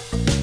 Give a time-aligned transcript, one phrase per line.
[0.00, 0.41] you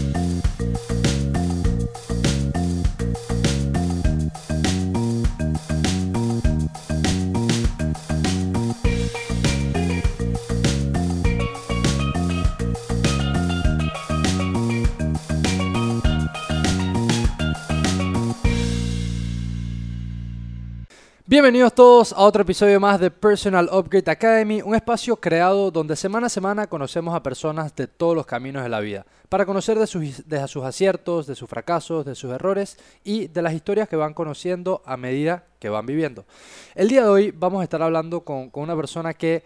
[21.30, 26.26] Bienvenidos todos a otro episodio más de Personal Upgrade Academy, un espacio creado donde semana
[26.26, 29.86] a semana conocemos a personas de todos los caminos de la vida, para conocer de
[29.86, 33.96] sus, de sus aciertos, de sus fracasos, de sus errores y de las historias que
[33.96, 36.26] van conociendo a medida que van viviendo.
[36.74, 39.44] El día de hoy vamos a estar hablando con, una persona que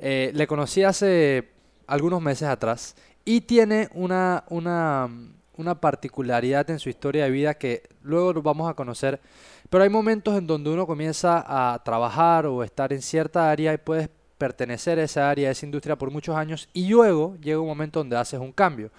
[0.00, 1.50] eh, le conocí hace
[1.86, 5.08] algunos meses atrás y tiene una, una,
[5.56, 9.20] una particularidad en su historia de vida que luego vamos a conocer
[9.72, 13.78] pero hay momentos en donde uno comienza a trabajar o estar en cierta área y
[13.78, 17.68] puedes pertenecer a esa área, a esa industria por muchos años y luego llega un
[17.68, 18.90] momento donde haces un cambio.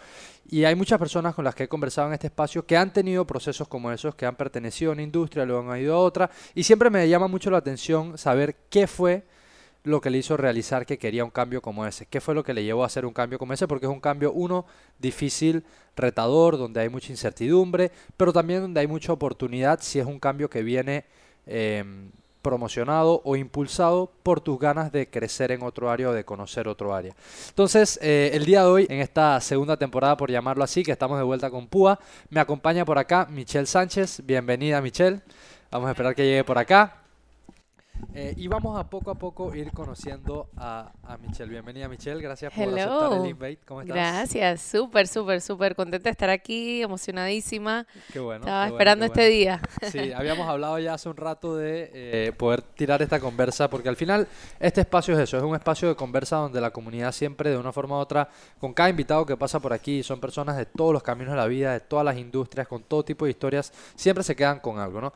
[0.50, 3.24] Y hay muchas personas con las que he conversado en este espacio que han tenido
[3.28, 6.64] procesos como esos, que han pertenecido a una industria, luego han ido a otra, y
[6.64, 9.28] siempre me llama mucho la atención saber qué fue
[9.84, 12.06] lo que le hizo realizar que quería un cambio como ese?
[12.06, 13.68] ¿Qué fue lo que le llevó a hacer un cambio como ese?
[13.68, 14.66] Porque es un cambio, uno,
[15.00, 15.64] difícil,
[15.96, 20.50] retador, donde hay mucha incertidumbre, pero también donde hay mucha oportunidad si es un cambio
[20.50, 21.06] que viene
[21.46, 22.12] em,
[22.42, 26.94] promocionado o impulsado por tus ganas de crecer en otro área o de conocer otro
[26.94, 27.16] área.
[27.50, 31.18] Entonces, eh, el día de hoy, en esta segunda temporada, por llamarlo así, que estamos
[31.18, 34.22] de vuelta con Púa, me acompaña por acá Michelle Sánchez.
[34.26, 35.22] Bienvenida, Michelle.
[35.72, 37.03] Vamos a esperar que llegue por acá.
[38.16, 41.50] Eh, y vamos a poco a poco ir conociendo a, a Michelle.
[41.50, 43.60] Bienvenida Michelle, gracias por aceptar el invite.
[43.66, 43.96] ¿Cómo estás?
[43.96, 47.88] Gracias, súper, súper, súper contenta de estar aquí, emocionadísima.
[48.12, 48.42] Qué bueno.
[48.42, 49.62] Estaba esperando este día.
[49.92, 53.96] Sí, habíamos hablado ya hace un rato de eh, poder tirar esta conversa, porque al
[53.96, 54.28] final
[54.60, 57.72] este espacio es eso, es un espacio de conversa donde la comunidad siempre de una
[57.72, 61.04] forma u otra, con cada invitado que pasa por aquí, son personas de todos los
[61.04, 64.36] caminos de la vida, de todas las industrias, con todo tipo de historias, siempre se
[64.36, 65.14] quedan con algo, ¿no?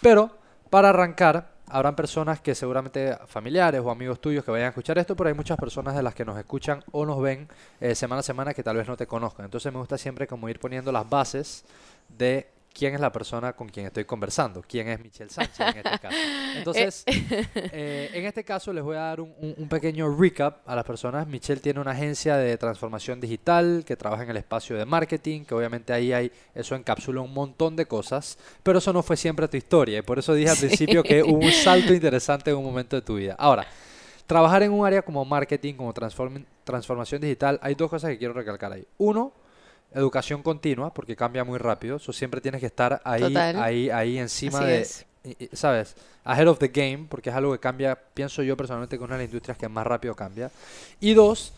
[0.00, 0.30] Pero
[0.70, 5.16] para arrancar, habrán personas que seguramente familiares o amigos tuyos que vayan a escuchar esto,
[5.16, 7.48] pero hay muchas personas de las que nos escuchan o nos ven
[7.80, 9.44] eh, semana a semana que tal vez no te conozcan.
[9.44, 11.64] Entonces me gusta siempre como ir poniendo las bases
[12.08, 15.98] de quién es la persona con quien estoy conversando, quién es Michelle Sánchez en este
[15.98, 16.16] caso.
[16.56, 21.26] Entonces, eh, en este caso les voy a dar un, pequeño recap a las personas.
[21.26, 25.54] Michelle tiene una agencia de transformación digital que trabaja en el espacio de marketing, que
[25.54, 29.56] obviamente ahí hay, eso encapsula un montón de cosas, pero eso no fue siempre tu
[29.56, 32.96] historia y por eso dije al principio que hubo un salto interesante en un momento
[32.96, 33.36] de tu vida.
[33.38, 33.66] Ahora,
[34.26, 38.72] trabajar en un área como marketing, como transformación digital, hay dos cosas que quiero recalcar
[38.72, 38.86] ahí.
[38.98, 39.32] Uno,
[39.92, 41.98] educación continua, porque cambia muy rápido.
[41.98, 44.86] So, siempre tienes que estar ahí, ahí, ahí encima de,
[45.52, 45.96] ¿sabes?
[46.24, 49.22] Ahead of the game, porque es algo que cambia, pienso yo personalmente, que una de
[49.22, 50.50] las industrias que más rápido cambia.
[51.00, 51.52] Y dos,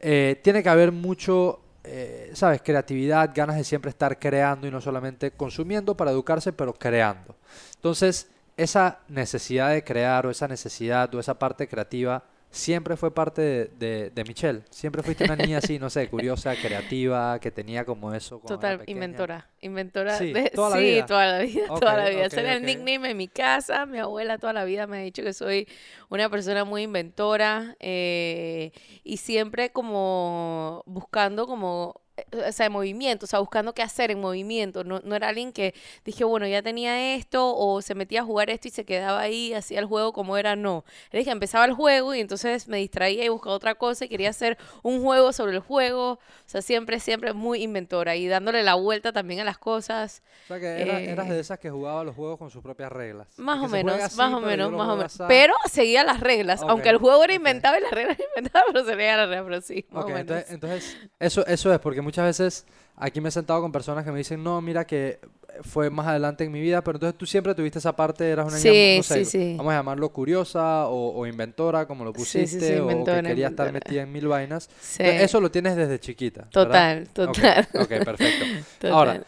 [0.00, 2.62] eh, tiene que haber mucho, eh, ¿sabes?
[2.62, 7.36] Creatividad, ganas de siempre estar creando y no solamente consumiendo para educarse, pero creando.
[7.76, 13.70] Entonces, esa necesidad de crear o esa necesidad o esa parte creativa siempre fue parte
[13.78, 14.62] de, Michelle.
[14.70, 18.40] Siempre fuiste una niña así, no sé, curiosa, creativa, que tenía como eso.
[18.46, 19.48] Total, inventora.
[19.60, 20.16] Inventora.
[20.18, 21.06] Sí, de, toda, la vida.
[21.06, 21.66] toda la vida.
[21.66, 22.26] toda la vida.
[22.26, 23.86] Era el nickname en mi casa.
[23.86, 25.68] Mi abuela toda la vida me ha dicho que soy
[26.08, 28.72] una persona muy inventora eh,
[29.04, 32.00] y siempre como buscando como
[32.32, 34.84] o sea, en movimiento, o sea, buscando qué hacer en movimiento.
[34.84, 35.74] No, no, era alguien que
[36.04, 39.52] dije, bueno, ya tenía esto, o se metía a jugar esto y se quedaba ahí,
[39.54, 40.84] hacía el juego como era, no.
[41.10, 44.30] Le dije, empezaba el juego y entonces me distraía y buscaba otra cosa y quería
[44.30, 46.12] hacer un juego sobre el juego.
[46.12, 50.22] O sea, siempre, siempre muy inventora y dándole la vuelta también a las cosas.
[50.44, 53.28] O sea, que eras eh, de esas que jugaba los juegos con sus propias reglas.
[53.36, 55.18] Más o menos, más o menos, más o menos.
[55.28, 59.16] Pero seguía las reglas, aunque el juego era inventado y las reglas inventadas, pero seguía
[59.16, 60.20] las reglas, pero sí, más o menos.
[60.20, 62.64] Entonces, entonces, eso, eso es, porque muchas veces
[62.96, 65.20] aquí me he sentado con personas que me dicen, no, mira que
[65.60, 68.56] fue más adelante en mi vida, pero entonces tú siempre tuviste esa parte, eras una
[68.56, 73.48] niña, no sé, vamos a llamarlo curiosa o, inventora, como lo pusiste, o que quería
[73.48, 74.70] estar metida en mil vainas.
[74.98, 76.48] Eso lo tienes desde chiquita.
[76.50, 77.68] Total, total.
[77.74, 78.88] Ok, perfecto.
[78.90, 79.22] Ahora,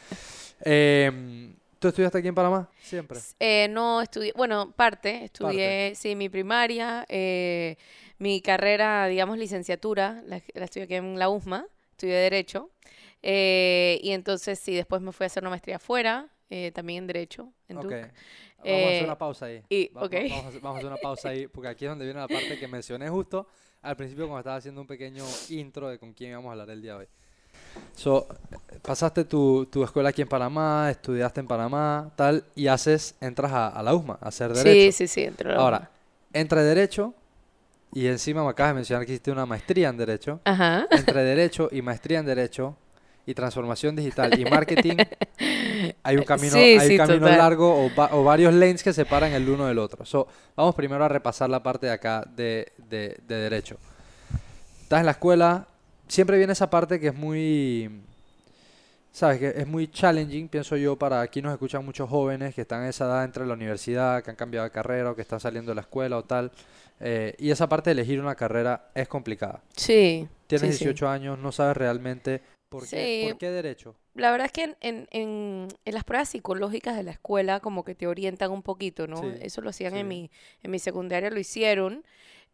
[0.62, 2.70] em, ¿tú estudiaste aquí en Panamá?
[2.80, 3.18] Siempre.
[3.38, 7.76] Eh, no, estudié, bueno, parte, estudié, sí, mi primaria, eh,
[8.18, 11.66] mi carrera, digamos, licenciatura, la, la estudié aquí en la USMA
[12.00, 12.70] estudié Derecho.
[13.22, 17.06] Eh, y entonces, sí, después me fui a hacer una maestría afuera, eh, también en
[17.06, 18.06] Derecho, en okay.
[18.62, 19.62] Vamos a hacer una pausa ahí.
[19.68, 22.68] Y, vamos, a hacer, una pausa ahí, porque aquí es donde viene la parte que
[22.68, 23.46] mencioné justo
[23.82, 26.82] al principio cuando estaba haciendo un pequeño intro de con quién íbamos a hablar el
[26.82, 27.06] día de hoy.
[27.94, 28.26] So,
[28.82, 33.82] pasaste tu, tu, escuela aquí en Panamá, estudiaste en Panamá, tal, y haces, entras a,
[33.82, 34.92] la USMA a hacer Derecho.
[34.92, 35.90] Sí, sí, sí, entro Ahora,
[36.32, 37.14] entre Derecho
[37.92, 40.40] y encima me acabas de mencionar que hiciste una maestría en Derecho.
[40.44, 40.86] Ajá.
[40.90, 42.76] Entre Derecho y maestría en Derecho,
[43.26, 44.96] y transformación digital y marketing,
[46.02, 49.78] hay un camino, hay un camino largo o, varios lanes que separan el uno del
[49.78, 50.04] otro.
[50.04, 50.26] So,
[50.56, 53.76] vamos primero a repasar la parte de acá de, de, de derecho.
[54.82, 55.66] Estás en la escuela,
[56.08, 58.02] siempre viene esa parte que es muy
[59.12, 62.82] sabes que es muy challenging, pienso yo, para aquí nos escuchan muchos jóvenes que están
[62.82, 65.70] en esa edad entre la universidad, que han cambiado de carrera o que están saliendo
[65.72, 66.50] de la escuela o tal.
[67.00, 69.62] Eh, y esa parte de elegir una carrera es complicada.
[69.74, 70.28] Sí.
[70.46, 73.96] Tienes 18 años, no sabes realmente por, qué, por qué derecho.
[74.14, 75.08] La verdad es que en, en,
[75.84, 79.22] en, las pruebas psicológicas de la escuela como que te orientan un poquito, ¿no?
[79.40, 80.30] Eso lo hacían en, mi,
[80.62, 82.04] en mi secundaria, lo hicieron.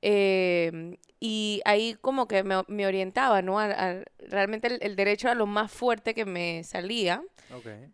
[0.03, 3.59] Eh, y ahí como que me, me orientaba, ¿no?
[4.19, 7.23] realmente el, derecho era lo más fuerte que me salía.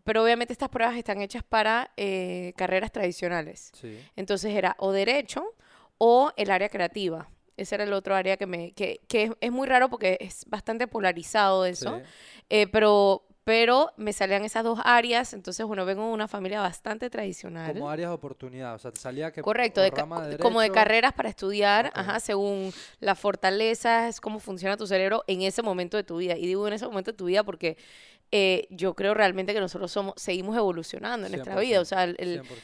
[0.05, 3.72] Pero obviamente estas pruebas están hechas para eh, carreras tradicionales.
[4.16, 5.55] Entonces era o derecho
[5.99, 7.29] o el área creativa.
[7.56, 10.89] Ese era el otro área que me que, que es, muy raro porque es bastante
[10.89, 12.00] polarizado eso.
[12.49, 17.11] Eh, pero pero me salían esas dos áreas, entonces, bueno, vengo de una familia bastante
[17.11, 17.73] tradicional.
[17.73, 19.43] Como áreas de oportunidad, o sea, te salía que...
[19.43, 19.91] Correcto, de,
[20.41, 25.61] como de carreras para estudiar, ajá, según las fortalezas, cómo funciona tu cerebro en ese
[25.61, 26.37] momento de tu vida.
[26.37, 27.77] Y digo en ese momento de tu vida porque
[28.34, 31.81] eh, yo creo realmente que nosotros somos, seguimos evolucionando en nuestra vida.
[31.81, 32.06] O sea,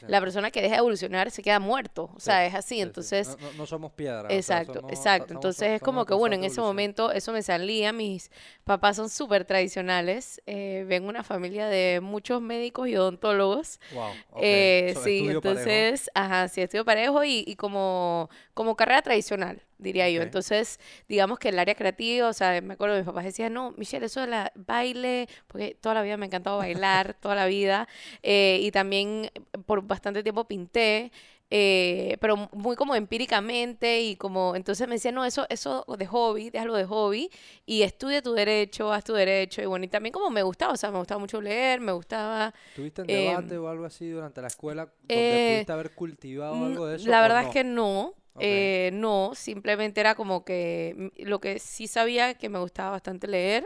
[0.07, 2.09] la persona que deja de evolucionar se queda muerto.
[2.15, 2.81] O sea, es así.
[2.81, 3.37] entonces.
[3.55, 4.33] No, somos piedras.
[4.33, 5.31] Exacto, exacto.
[5.35, 7.93] entonces es como que, bueno, en ese momento eso me salía.
[7.93, 8.31] Mis
[8.63, 10.41] papás son súper tradicionales.
[10.47, 13.79] Eh, vengo una familia de muchos médicos y odontólogos.
[13.93, 14.09] Wow.
[14.41, 20.21] Eh, sí, entonces, ajá, sí, estudio parejo y, y como, como carrera tradicional diría yo.
[20.21, 24.05] Entonces, digamos que el área creativa, o sea, me acuerdo, mis papás decían, no, Michelle,
[24.05, 27.87] eso de la baile, porque toda la vida me ha encantado bailar, toda la vida,
[28.23, 29.31] eh, y también
[29.65, 31.11] por bastante tiempo pinté,
[31.51, 36.51] eh, pero muy como empíricamente y como, entonces me decían, no, eso, eso de hobby,
[36.51, 37.29] déjalo de hobby,
[37.65, 40.77] y estudia tu derecho, haz tu derecho, y bueno, y también como me gustaba, o
[40.77, 42.53] sea, me gustaba mucho leer, me gustaba...
[42.75, 46.65] ¿Tuviste en em, debate o algo así durante la escuela donde eh, pudiste haber cultivado
[46.65, 47.09] algo de eso?
[47.09, 52.35] La verdad es que no, eh, no, simplemente era como que lo que sí sabía
[52.35, 53.65] que me gustaba bastante leer.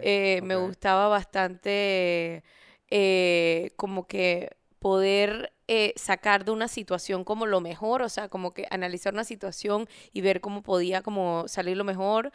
[0.00, 2.42] Eh, me gustaba bastante
[2.90, 5.52] eh, como que poder
[5.96, 10.20] sacar de una situación como lo mejor, o sea, como que analizar una situación y
[10.20, 12.30] ver cómo podía como salir lo mejor.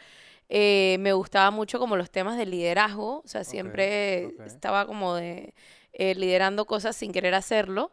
[0.48, 5.54] me gustaba mucho como los temas de liderazgo, o sea, siempre estaba como de
[5.92, 7.92] liderando cosas sin querer hacerlo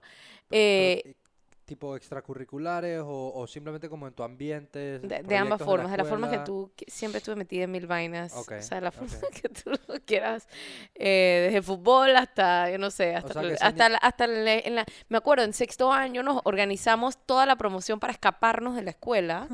[1.66, 5.00] tipo extracurriculares o, simplemente como en tu ambiente?
[5.00, 8.34] De, ambas formas, de la, forma que tú siempre estuve metida en mil vainas.
[8.34, 10.48] O sea, la forma que tú lo quieras,
[10.94, 15.54] eh, desde fútbol hasta, yo no sé, hasta, hasta, hasta en la, me acuerdo, en
[15.54, 19.48] sexto año nos organizamos toda la promoción para escaparnos de la escuela.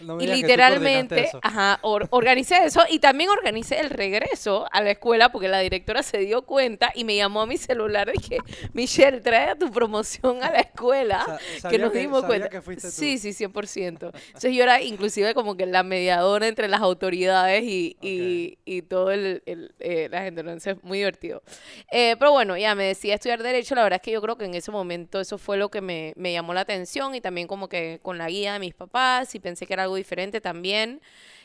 [0.20, 5.58] y literalmente, ajá, organicé eso y también organicé el regreso a la escuela porque la
[5.58, 8.38] directora se dio cuenta y me llamó a mi celular y dije,
[8.72, 12.62] Michelle, trae a tu promoción a la escuela que nos dimos cuenta.
[12.78, 13.86] Sí, sí, 100%.
[13.86, 19.10] Entonces yo era inclusive como que la mediadora entre las autoridades y, y, y todo
[19.10, 20.40] el, el eh, la gente.
[20.40, 21.42] Entonces, muy divertido.
[21.90, 23.74] Eh, pero bueno, ya me decía estudiar Derecho.
[23.74, 26.12] La verdad es que yo creo que en ese momento eso fue lo que me,
[26.16, 29.40] me llamó la atención y también como que con la guía de mis papás y
[29.40, 31.00] pensé que era algo diferente también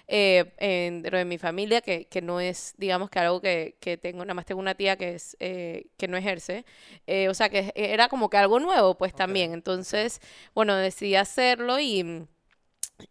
[0.08, 4.24] eh, dentro de mi familia, que, que, no es, digamos, que algo que, que, tengo,
[4.26, 6.66] nada más tengo una tía que, es, eh, que no ejerce,
[7.08, 9.54] eh, o sea, que era como que algo nuevo, pues también.
[9.54, 10.20] Entonces,
[10.54, 12.28] bueno, decidí hacerlo y...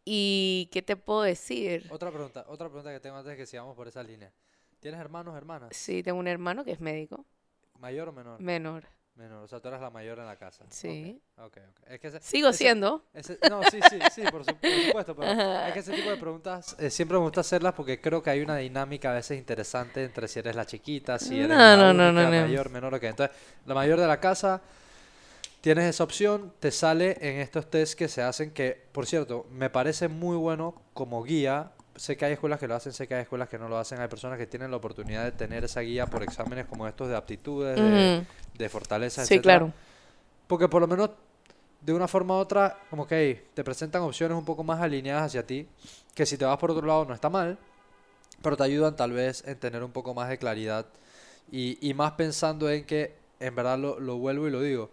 [0.04, 1.86] ¿Y qué te puedo decir?
[1.90, 4.32] Otra pregunta, otra pregunta que tengo antes de que sigamos por esa línea.
[4.80, 5.76] ¿Tienes hermanos, hermanas?
[5.76, 7.26] Sí, tengo un hermano que es médico.
[7.78, 8.40] ¿Mayor o menor?
[8.40, 8.84] Menor.
[9.22, 10.64] Menor, o sea, tú eras la mayor en la casa.
[10.68, 11.22] Sí.
[11.36, 11.62] Okay.
[11.62, 13.04] Okay, Es que Sigo siendo.
[13.48, 15.30] no, sí, sí, sí, por, supuesto, pero
[15.68, 18.40] es que ese tipo de preguntas eh, siempre me gusta hacerlas porque creo que hay
[18.40, 22.94] una dinámica a veces interesante entre si eres la chiquita, si eres la, mayor, menor,
[22.94, 23.02] ok.
[23.04, 24.60] Entonces, la mayor de la casa,
[25.60, 29.70] tienes esa opción, te sale en estos tests que se hacen que, por cierto, me
[29.70, 33.22] parece muy bueno como guía sé que hay escuelas que lo hacen, sé que hay
[33.22, 34.00] escuelas que no lo hacen.
[34.00, 37.16] Hay personas que tienen la oportunidad de tener esa guía por exámenes como estos de
[37.16, 39.72] aptitudes, de, de, fortaleza, Sí, claro.
[40.46, 41.10] Porque por lo menos
[41.80, 45.46] de una forma u otra, como que te presentan opciones un poco más alineadas hacia
[45.46, 45.66] ti,
[46.14, 47.58] que si te vas por otro lado no está mal,
[48.40, 50.86] pero te ayudan tal vez en tener un poco más de claridad
[51.50, 54.90] y, y más pensando en que, en verdad lo, lo vuelvo y lo digo,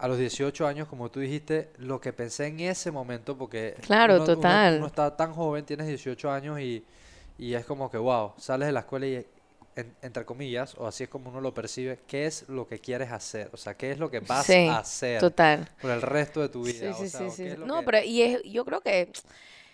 [0.00, 4.24] a los 18 años, como tú dijiste, lo que pensé en ese momento, porque claro,
[4.24, 4.78] total.
[4.78, 6.82] Uno, está tan joven, tienes 18 años y,
[7.38, 9.26] y, es como que, wow, sales de la escuela y,
[10.00, 13.50] entre comillas, o así es como uno lo percibe, ¿qué es lo que quieres hacer?
[13.52, 15.68] O sea, ¿qué es lo que vas a hacer total.
[15.82, 16.94] por el resto de tu vida?
[16.94, 19.12] Sí, sí, sí, No, pero y es, yo creo que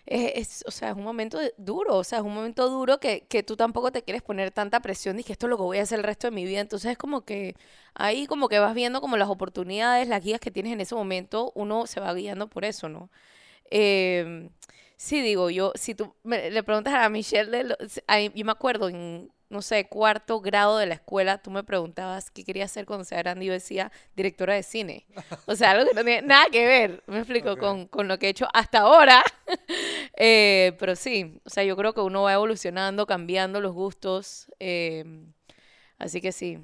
[0.07, 3.43] es, o sea, es un momento duro, o sea, es un momento duro que, que
[3.43, 5.83] tú tampoco te quieres poner tanta presión y que esto es lo que voy a
[5.83, 6.61] hacer el resto de mi vida.
[6.61, 7.57] Entonces es como que
[7.95, 11.53] ahí como que vas viendo como las oportunidades, las guías que tienes en ese momento,
[11.55, 13.11] uno se va guiando por eso, ¿no?
[13.71, 14.51] Eh,
[14.97, 19.63] sí, digo, yo, si tú le preguntas a Michelle, de yo me acuerdo en no
[19.63, 23.45] sé, cuarto grado de la escuela, tú me preguntabas qué quería hacer cuando sea grande
[23.45, 25.07] y yo decía directora de cine.
[25.47, 28.27] O sea, algo que no tiene nada que ver, me explico, con, con, lo que
[28.27, 29.23] he hecho hasta ahora.
[30.17, 34.51] eh, pero sí, o sea, yo creo que uno va evolucionando, cambiando los gustos.
[34.59, 35.05] Eh,
[35.99, 36.59] así que sí.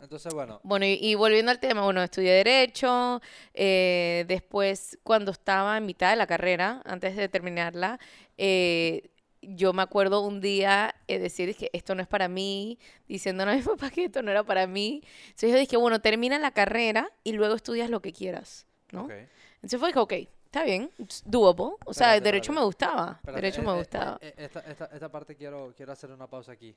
[0.00, 0.60] Entonces, bueno.
[0.62, 3.20] Bueno, y, volviendo al tema, bueno, estudié Derecho,
[3.54, 7.98] eh, después cuando estaba en mitad de la carrera, antes de terminarla,
[8.36, 9.10] eh,
[9.42, 13.56] yo me acuerdo un día eh, decir que esto no es para mí, diciéndole a
[13.56, 15.02] mi papá que esto no era para mí.
[15.26, 19.08] Entonces yo dije, bueno, termina la carrera y luego estudias lo que quieras, ¿no?
[19.56, 20.12] Entonces fue que, ok,
[20.44, 20.90] está bien,
[21.24, 21.76] doable.
[21.84, 24.18] O sea, derecho me gustaba, derecho me gustaba.
[24.20, 26.76] esta, esta, parte quiero, quiero hacer una pausa aquí.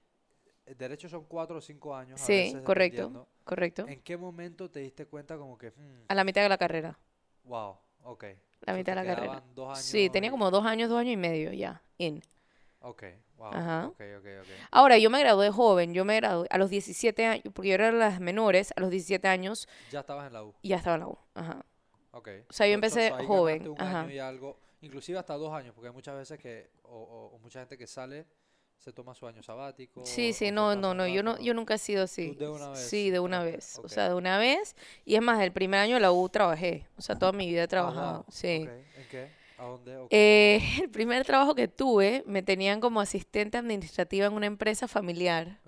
[0.78, 2.22] Derecho son cuatro o cinco años.
[2.22, 3.86] Sí, correcto, correcto.
[3.88, 5.72] ¿En qué momento te diste cuenta como que...
[5.72, 6.98] Hmm, a la mitad de la carrera.
[7.44, 8.26] Wow, ok.
[8.62, 9.44] La mitad de la carrera.
[9.76, 12.22] sí, tenía como dos años, dos años y medio ya, in.
[12.84, 13.04] Ok,
[13.38, 13.50] wow.
[13.92, 14.38] Okay, okay,
[14.72, 17.92] Ahora, yo me gradué joven, yo me gradué a los 17 años, porque yo era
[17.92, 19.68] de las menores, a los 17 años.
[19.92, 20.56] ¿Ya estabas en la U?
[20.64, 21.64] Ya estaba en la U, ajá.
[22.12, 22.30] Ok.
[22.50, 23.68] O sea, yo empecé joven.
[23.68, 24.02] Un ajá.
[24.02, 27.60] Año y algo, inclusive hasta dos años, porque hay muchas veces que, o, o, mucha
[27.60, 28.26] gente que sale
[28.78, 30.04] se toma su año sabático.
[30.04, 32.34] Sí, sí, no, no, no, yo no, yo nunca he sido así.
[32.34, 32.80] de una vez?
[32.80, 34.76] Sí, de una vez, o sea, de una vez.
[35.06, 37.62] Y es más, el primer año de la U trabajé, o sea, toda mi vida
[37.64, 38.68] he trabajado, sí.
[38.68, 39.41] ¿En qué?
[40.10, 45.60] Eh, el primer trabajo que tuve me tenían como asistente administrativa en una empresa familiar.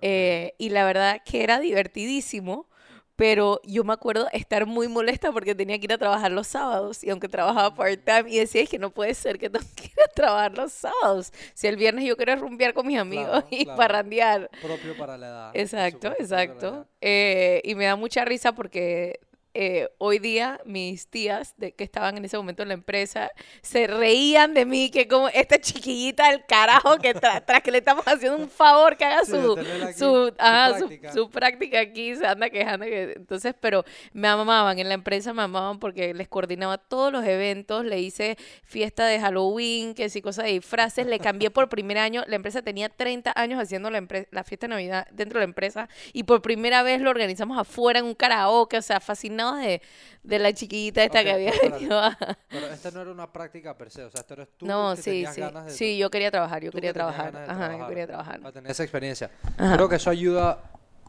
[0.00, 2.68] Eh, y la verdad que era divertidísimo,
[3.16, 7.04] pero yo me acuerdo estar muy molesta porque tenía que ir a trabajar los sábados
[7.04, 7.76] y aunque trabajaba mm.
[7.76, 10.72] part-time y decía, es que no puede ser que tengo que ir a trabajar los
[10.72, 11.32] sábados.
[11.54, 14.50] Si el viernes yo quería rumbear con mis amigos y parrandear.
[14.60, 15.50] Propio para la edad.
[15.54, 16.88] Exacto, exacto.
[17.00, 19.20] Eh, y me da mucha risa porque
[19.56, 23.30] eh, hoy día mis tías de, que estaban en ese momento en la empresa
[23.62, 28.04] se reían de mí, que como esta chiquillita del carajo que tras que le estamos
[28.04, 29.56] haciendo un favor que haga su,
[29.96, 31.12] su, práctica.
[31.12, 32.84] Su, práctica aquí, se anda quejando.
[32.84, 37.24] Que, entonces, pero me amaban, en la empresa me amaban porque les coordinaba todos los
[37.24, 41.98] eventos, le hice fiesta de Halloween, que sí, cosas de disfraces, le cambié por primer
[41.98, 45.48] año, la empresa tenía 30 años haciendo la, la fiesta de Navidad dentro de la
[45.50, 49.80] empresa y por primera vez lo organizamos afuera en un karaoke, o sea, fascinado de,
[50.22, 52.00] de la chiquita esta que había venido
[52.48, 55.02] Pero esta no era una práctica per se, o sea, esto eres tú no, que
[55.02, 55.40] sí, sí.
[55.40, 55.70] ganas de...
[55.72, 57.36] Sí, yo quería trabajar, yo quería trabajar.
[57.36, 58.40] Ajá, yo quería trabajar.
[58.40, 59.30] Para tener esa experiencia.
[59.56, 60.58] Creo que eso ayuda,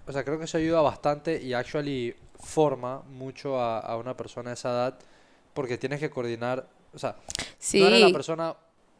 [0.05, 4.49] o sea, creo que eso ayuda bastante y actually forma mucho a, a una persona
[4.51, 4.99] de esa edad
[5.53, 7.15] porque tienes que coordinar, o sea,
[7.57, 7.79] sí.
[7.79, 8.55] no eres la persona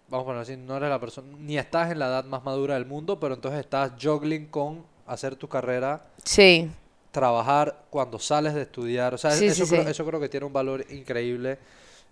[0.07, 2.75] vamos a ponerlo así, no eres la persona, ni estás en la edad más madura
[2.75, 6.01] del mundo, pero entonces estás juggling con hacer tu carrera.
[6.23, 6.69] Sí
[7.15, 9.13] trabajar cuando sales de estudiar.
[9.13, 11.57] O sea, eso, creo, eso creo que tiene un valor increíble.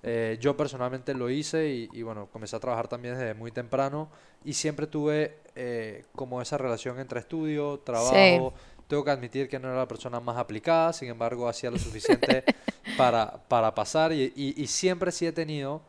[0.01, 4.07] Eh, yo personalmente lo hice y, bueno, comencé a trabajar también desde muy temprano
[4.45, 8.53] y siempre tuve eh, como esa relación entre estudio, trabajo.
[8.87, 12.45] Tengo que admitir que no era la persona más aplicada, sin embargo hacía lo suficiente
[12.97, 15.81] para, para pasar y, y, siempre sí he tenido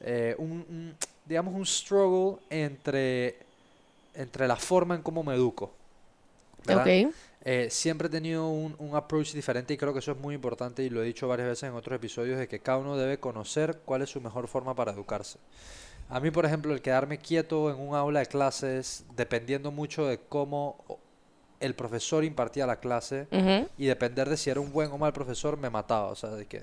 [0.00, 3.36] eh, un, digamos, un struggle entre,
[4.14, 5.70] entre la forma en cómo me educo.
[6.66, 6.84] ¿verdad?
[7.46, 10.82] Eh, siempre he tenido un, un, approach diferente y creo que eso es muy importante
[10.82, 13.80] y lo he dicho varias veces en otros episodios de que cada uno debe conocer
[13.84, 15.38] cuál es su mejor forma para educarse.
[16.08, 20.18] A mí, por ejemplo, el quedarme quieto en un aula de clases, dependiendo mucho de
[20.18, 21.00] cómo
[21.60, 23.26] el profesor impartía la clase
[23.78, 26.08] y depender de si era un buen o mal profesor, me mataba.
[26.08, 26.60] O sea, de que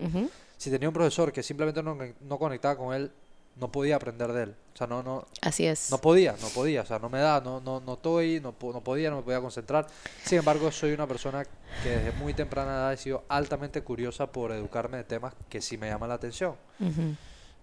[0.58, 3.12] si tenía un profesor que simplemente no, no conectaba con él,
[3.56, 4.56] no podía aprender de él.
[4.74, 5.26] O sea, no, no.
[5.42, 5.92] Así es.
[5.92, 6.82] No podía, no podía.
[6.82, 9.42] O sea, no me da, no, no, no estoy, no, no podía, no me podía
[9.42, 9.88] concentrar.
[10.24, 11.46] Sin embargo, soy una persona
[11.84, 15.78] que desde muy temprana edad he sido altamente curiosa por educarme de temas que sí
[15.78, 16.56] me llaman la atención.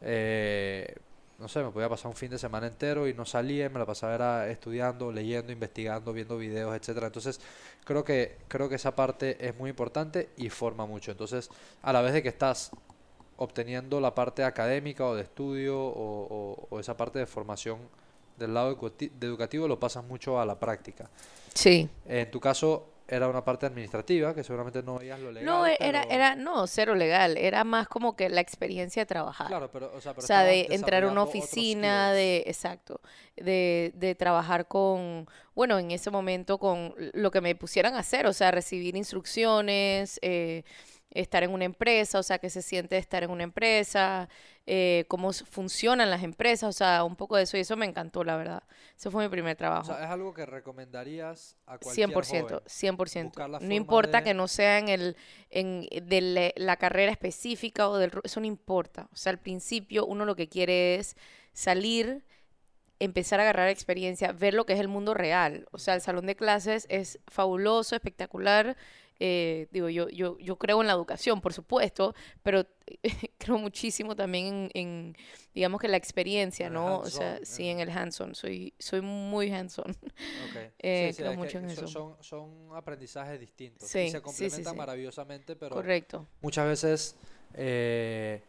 [0.02, 0.94] Eh,
[1.38, 3.86] no sé, me podía pasar un fin de semana entero y no salía, me la
[3.86, 7.06] pasaba era estudiando, leyendo, investigando, viendo videos, etcétera.
[7.06, 7.40] Entonces,
[7.84, 11.12] creo que creo que esa parte es muy importante y forma mucho.
[11.12, 11.48] Entonces,
[11.82, 12.72] a la vez de que estás
[13.38, 17.78] obteniendo la parte académica o de estudio o, esa parte de formación
[18.36, 18.78] del lado
[19.20, 21.08] educativo lo pasas mucho a la práctica.
[21.54, 21.88] Sí.
[22.06, 25.46] En tu caso era una parte administrativa que seguramente no veías lo legal.
[25.46, 27.38] No, era, era, no, cero legal.
[27.38, 29.46] Era más como que la experiencia de trabajar.
[29.46, 33.00] Claro, pero, o sea, o sea de entrar a una oficina, de, exacto,
[33.34, 38.26] de, de trabajar con, bueno, en ese momento con lo que me pusieran a hacer,
[38.26, 40.64] o sea, recibir instrucciones, eh,
[41.10, 44.28] estar en una empresa, o sea, que se siente estar en una empresa,
[44.66, 48.24] eh, cómo funcionan las empresas, o sea, un poco de eso, y eso me encantó,
[48.24, 48.62] la verdad.
[48.96, 49.90] Ese fue mi primer trabajo.
[49.90, 53.60] O sea, es algo que recomendarías a cualquier 100%, 100%.
[53.60, 55.16] No importa que no sea en el
[55.50, 59.08] en de la carrera específica o del eso no importa.
[59.12, 61.16] O sea, al principio uno lo que quiere es
[61.52, 62.24] salir
[63.00, 65.66] empezar a agarrar experiencia, ver lo que es el mundo real.
[65.70, 68.76] O sea, el salón de clases es fabuloso, espectacular,
[69.20, 72.66] eh, digo, yo, yo, yo creo en la educación, por supuesto, pero
[73.38, 75.16] creo muchísimo también en,
[75.54, 77.00] digamos que la experiencia, ¿no?
[77.00, 78.34] O sea, sí, en el hands-on.
[78.34, 79.96] Soy, soy muy hands-on.
[80.80, 81.86] Eh, creo mucho en eso.
[81.86, 83.92] Son, son aprendizajes distintos.
[83.94, 86.26] y se complementan maravillosamente, pero Correcto.
[86.40, 87.16] muchas veces...
[87.54, 88.40] Eh,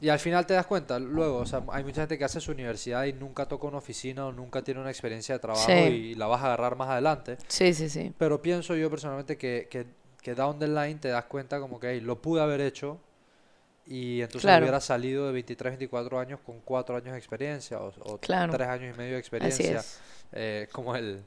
[0.00, 2.50] y al final te das cuenta, luego, o sea, hay mucha gente que hace su
[2.50, 6.26] universidad y nunca toca una oficina o nunca tiene una experiencia de trabajo y la
[6.26, 7.36] vas a agarrar más adelante.
[7.46, 8.12] Sí, sí, sí.
[8.18, 9.86] Pero pienso yo personalmente que, que
[10.26, 12.98] que down the line te das cuenta como que lo pude haber hecho
[13.86, 18.18] y entonces hubiera salido de 23, 24 años con 4 años de experiencia o, o
[18.18, 19.84] 3 años y medio de experiencia.
[20.32, 21.22] Eh, como el...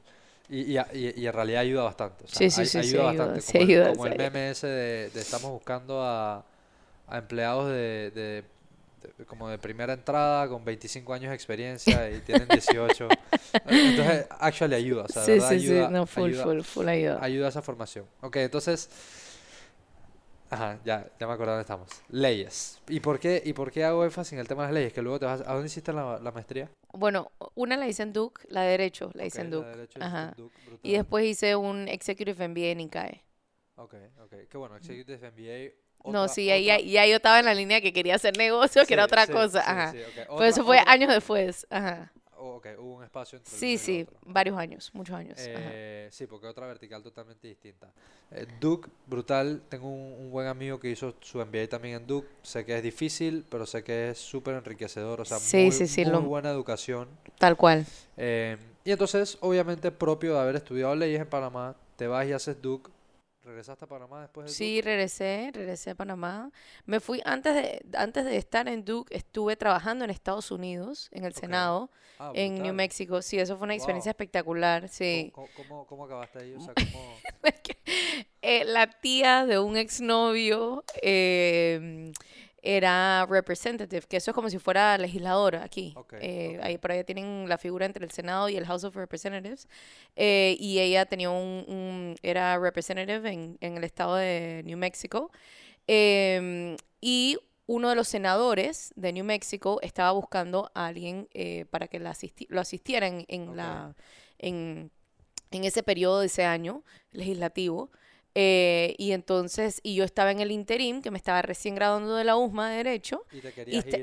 [0.50, 2.24] Y, y, y, en realidad ayuda bastante.
[2.26, 3.40] sí, sí, sí, ayuda bastante.
[3.40, 6.44] como, ayuda, como el meme ese de, estamos buscando a,
[7.06, 8.44] a empleados de
[9.26, 13.08] como de primera entrada con 25 años de experiencia y tienen 18.
[13.66, 15.04] entonces, actually ayuda.
[15.04, 17.18] O sea, sí, sí, ayuda, sí, no, full, full, full ayuda.
[17.22, 18.06] Ayuda a esa formación.
[18.20, 18.88] Ok, entonces,
[20.50, 21.88] ajá, ya, ya me acuerdo dónde estamos.
[22.08, 22.80] Leyes.
[22.88, 24.92] ¿Y por qué, y por qué hago énfasis en el tema de las leyes?
[24.92, 26.70] Que luego te vas, ¿a dónde hiciste la, la maestría?
[26.92, 29.88] Bueno, una la hice en Duke, la de Derecho, la hice en Duke.
[30.00, 30.34] Ajá.
[30.82, 33.24] y después hice un Executive MBA en ICAE.
[33.76, 34.34] Ok, ok.
[34.48, 35.72] Qué bueno, Executive MBA
[36.04, 39.04] no, sí, ya, ya, yo estaba en la línea que quería hacer negocio, que era
[39.04, 39.60] otra cosa.
[39.60, 39.94] Ajá.
[40.28, 41.66] Pues eso fue años después.
[41.70, 42.10] Ajá.
[42.42, 45.34] Oh, ok, hubo un espacio entre Sí, sí, varios años, muchos años.
[45.38, 47.92] Eh, sí, porque otra vertical totalmente distinta.
[48.30, 49.60] Eh, Duke, brutal.
[49.68, 52.28] Tengo un, buen amigo que hizo su MBA también en Duke.
[52.42, 55.20] Sé que es difícil, pero sé que es súper enriquecedor.
[55.20, 57.08] O sea, muy, buena educación.
[57.38, 57.84] Tal cual.
[58.16, 62.62] Eh, y entonces, obviamente, propio de haber estudiado leyes en Panamá, te vas y haces
[62.62, 62.90] Duke
[63.50, 66.52] ¿Regresaste a Panamá después de Sí, regresé, regresé a Panamá.
[66.86, 71.24] Me fui antes de antes de estar en Duke, estuve trabajando en Estados Unidos, en
[71.24, 73.22] el Senado, ah, en New Mexico.
[73.22, 75.32] Sí, eso fue una experiencia espectacular, sí.
[75.34, 76.54] ¿Cómo, cómo, acabaste ahí?
[76.54, 77.16] O sea, ¿cómo...
[78.40, 82.12] eh, la tía de un exnovio eh,
[82.62, 85.94] era representative, que eso es como si fuera legisladora aquí.
[86.20, 89.68] eh, Ahí por allá tienen la figura entre el Senado y el House of Representatives.
[90.16, 95.30] Eh, y ella tenía un, era representative en, en, el estado de New Mexico.
[95.86, 101.88] Em, y uno de los senadores de New Mexico estaba buscando a alguien eh, para
[101.88, 102.14] que la
[102.48, 103.94] lo asistiera en, en la,
[104.38, 104.90] en,
[105.50, 107.90] en ese periodo de ese año legislativo.
[108.34, 112.24] Eh, y entonces, y yo estaba en el interim, que me estaba recién graduando de
[112.24, 113.24] la USMA de Derecho,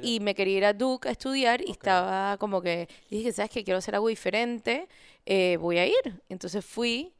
[0.03, 3.63] y, me quería ir a Duke a estudiar, y estaba como que, dije, ¿sabes qué?
[3.63, 4.87] Quiero hacer algo diferente,
[5.25, 6.21] eh, voy a ir.
[6.29, 7.13] Entonces fui,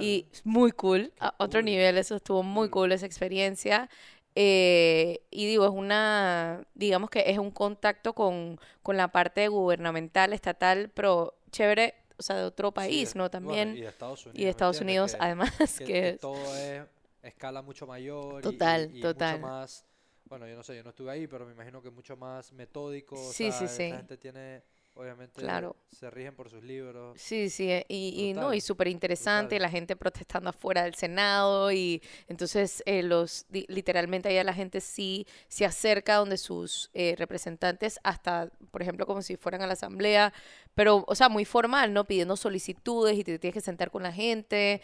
[0.00, 3.90] y muy cool, a otro nivel, eso estuvo muy cool esa experiencia.
[4.36, 10.32] Eh, y digo, es una, digamos que es un contacto con, con la parte gubernamental,
[10.32, 11.94] estatal, pero chévere
[12.24, 13.30] sea, de otro país, ¿no?
[13.30, 13.76] También.
[13.76, 14.40] y de Estados Unidos.
[14.40, 16.82] Y de Estados Unidos, además, que, Todo es
[17.22, 18.42] escala mucho mayor.
[18.42, 19.40] Total, y, total.
[19.40, 19.84] Mucho más,
[20.24, 23.16] bueno, yo no sé, yo no estuve ahí, pero me imagino que mucho más metódico.
[23.32, 23.90] Sí, sí, sí.
[23.90, 24.62] La gente tiene
[24.96, 25.42] obviamente
[25.90, 27.20] se rigen por sus libros.
[27.20, 31.72] Sí, sí, eh, y, y no, y súper interesante, la gente protestando afuera del Senado
[31.72, 37.98] y entonces eh, los literalmente allá la gente sí se acerca donde sus eh, representantes
[38.02, 40.32] hasta, por ejemplo, como si fueran a la asamblea,
[40.74, 42.04] pero, o sea, muy formal, ¿no?
[42.04, 44.80] Pidiendo solicitudes y te tienes que sentar con la gente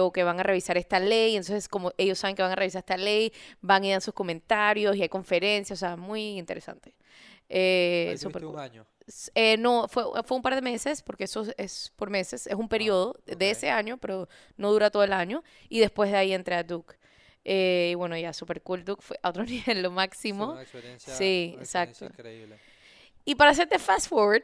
[0.00, 2.80] o que van a revisar esta ley, entonces como ellos saben que van a revisar
[2.80, 6.94] esta ley, van y dan sus comentarios y hay conferencias, o sea, muy interesante.
[7.52, 8.86] Eh, un año?
[9.34, 12.66] Eh, no, fue, fue un par de meses, porque eso es por meses, es un
[12.66, 15.42] ah, periodo de ese año, pero no dura todo el año.
[15.68, 16.96] Y después de ahí entré a Duke.
[17.44, 18.84] Eh, y bueno, ya, super cool.
[18.84, 20.56] Duke fue a otro nivel, lo máximo.
[20.98, 22.06] sí, exacto.
[22.06, 22.58] Increíble.
[23.24, 24.42] Y para hacerte fast forward.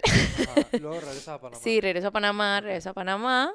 [0.73, 1.63] luego regresas a Panamá.
[1.63, 3.55] sí, regreso a Panamá, regreso a Panamá.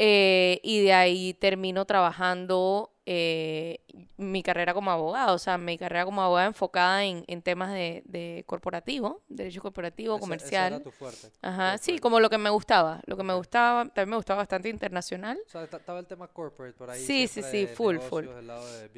[0.00, 3.80] Eh, y de ahí termino trabajando eh,
[4.16, 8.04] mi carrera como abogado, o sea, mi carrera como abogada enfocada en, en temas de,
[8.04, 10.74] de, corporativo, derecho corporativo, comercial.
[10.74, 11.32] era tu fuerte.
[11.42, 14.68] Ajá, sí, como lo que me gustaba, lo que me gustaba, también me gustaba bastante
[14.68, 15.36] internacional.
[15.46, 17.00] O sea, estaba el tema corporate por ahí.
[17.00, 18.26] Sí, sí, sí, full, full.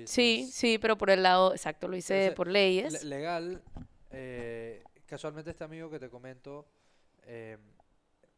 [0.05, 3.05] Sí, sí, pero por el lado, exacto, lo hice por leyes.
[3.05, 3.63] legal,
[4.11, 6.67] eh, casualmente este amigo que te comento,
[7.23, 7.57] eh,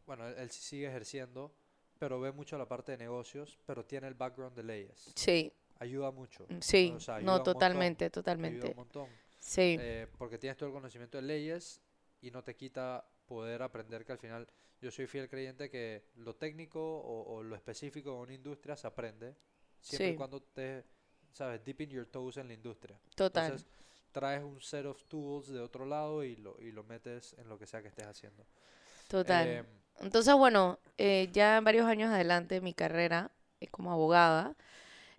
[0.07, 1.53] bueno, él, él sigue ejerciendo
[2.03, 5.13] pero ve mucho la parte de negocios, pero tiene el background de leyes.
[5.15, 5.53] Sí.
[5.79, 6.45] ayuda mucho.
[6.49, 8.71] Mm, sí, no, totalmente, totalmente.
[8.71, 9.09] un montón.
[9.39, 9.77] Sí.
[9.79, 11.81] Eh, porque tienes todo el conocimiento de leyes
[12.21, 14.49] y no te quita poder aprender que al final
[14.81, 19.37] yo soy fiel creyente que lo técnico o, lo específico de una industria se aprende
[19.81, 20.85] siempre y cuando te,
[21.31, 22.99] sabes, dipping your toes en la industria.
[23.15, 23.45] Total.
[23.45, 23.69] Entonces,
[24.13, 27.59] traes un set of tools de otro lado y lo, y lo metes en lo
[27.59, 28.47] que sea que estés haciendo.
[29.09, 29.49] Total.
[29.49, 29.67] Em,
[30.01, 34.57] Entonces, bueno, eh, ya varios años adelante de mi carrera eh, como abogada,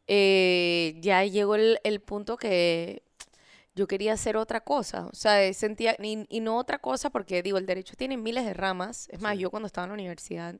[0.08, 3.04] eh, ya llegó el, el, punto que
[3.76, 5.08] yo quería hacer otra cosa.
[5.08, 8.54] O sea, sentía, y, y, no otra cosa porque, digo, el derecho tiene miles de
[8.54, 9.10] ramas.
[9.10, 10.56] Es más, yo cuando estaba en la universidad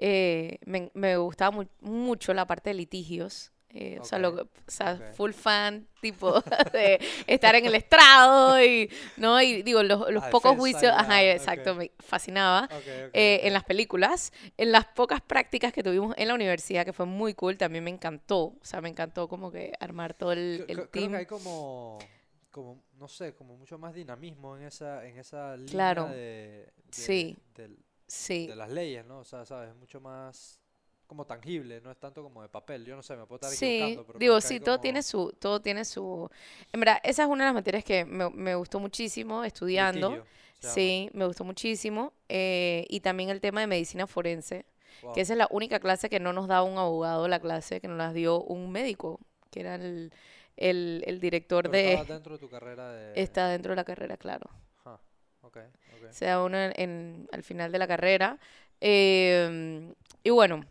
[0.00, 3.52] me, me, gustaba mucho la parte de litigios.
[3.70, 6.40] Eh, o sea, lo, o sea full fan, tipo,
[6.72, 9.40] de estar en el estrado y, ¿no?
[9.42, 12.68] Y digo, los, los pocos juicios, ajá, exacto, me fascinaba.
[13.12, 17.04] Eh, en las películas, en las pocas prácticas que tuvimos en la universidad, que fue
[17.04, 18.38] muy cool, también me encantó.
[18.38, 21.14] O sea, me encantó como que armar todo el, el team.
[21.14, 21.98] hay como,
[22.50, 27.36] como, no sé, como mucho más dinamismo en esa, en esa línea de, sí.
[28.06, 28.46] sí.
[28.46, 29.18] de las leyes, ¿no?
[29.18, 30.62] O sea, sabes, mucho más
[31.08, 32.84] como tangible, no es tanto como de papel.
[32.84, 36.30] Yo no sé, me puedo estar sí, digo, sí, todo tiene su, todo tiene su...
[36.72, 40.24] En verdad, esa es una de las materias que me, me gustó muchísimo estudiando.
[40.60, 42.12] sí, me gustó muchísimo.
[42.28, 44.66] Eh, y también el tema de medicina forense,
[45.14, 47.88] que esa es la única clase que no nos da un abogado, la clase que
[47.88, 49.18] nos la dio un médico,
[49.50, 50.12] que era el,
[50.56, 51.94] el, el director de...
[51.94, 53.12] Está dentro de tu carrera de...
[53.20, 54.50] Está dentro de la carrera, claro.
[55.40, 55.62] Okay,
[55.96, 56.08] okay.
[56.10, 58.38] Se da uno en, al final de la carrera.
[58.82, 60.64] Eh, y bueno,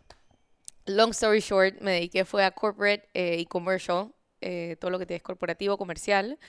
[0.87, 5.05] long story short, me dediqué fue a corporate eh, y commercial, eh, todo lo que
[5.05, 6.39] tienes corporativo, comercial.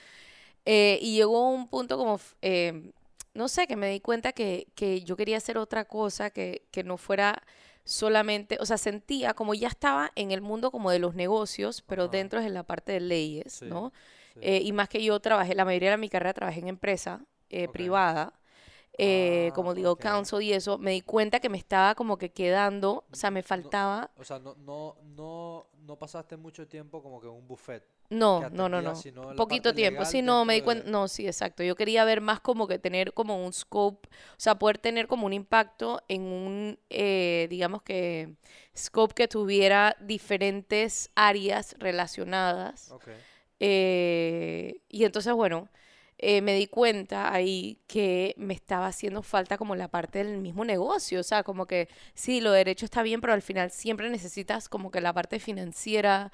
[0.65, 2.19] Eh, y llegó un punto como,
[3.33, 6.83] no sé, que me di cuenta que, que yo quería hacer otra cosa que, que,
[6.83, 7.41] no fuera
[7.85, 12.07] solamente, o sea, sentía como ya estaba en el mundo como de los negocios, pero
[12.07, 13.91] dentro de la parte de leyes, ¿no?
[14.41, 17.25] y más que yo trabajé, la mayoría de mi carrera trabajé en empresa
[17.73, 18.38] privada.
[19.01, 22.31] Eh, ah, como digo, council y eso, me di cuenta que me estaba como que
[22.33, 24.11] quedando, o sea, me faltaba...
[24.17, 27.81] o sea, no, no, no, no pasaste mucho tiempo como que en un buffet.
[28.09, 28.93] No, no, no, no.
[29.37, 30.03] Poquito tiempo.
[30.03, 30.89] Sí, no, me di cuenta.
[30.89, 31.63] No, sí, exacto.
[31.63, 35.27] Yo quería ver más como que tener como un scope, o sea, poder tener como
[35.27, 38.35] un impacto en un, eh, digamos que,
[38.75, 42.91] scope que tuviera diferentes áreas relacionadas.
[42.91, 43.15] Okay.
[43.59, 45.69] Eh, y entonces, bueno,
[46.21, 50.65] eh, me di cuenta ahí que me estaba haciendo falta como la parte del mismo
[50.65, 54.67] negocio, o sea, como que sí, lo derecho está bien, pero al final siempre necesitas
[54.67, 56.33] como que la parte financiera,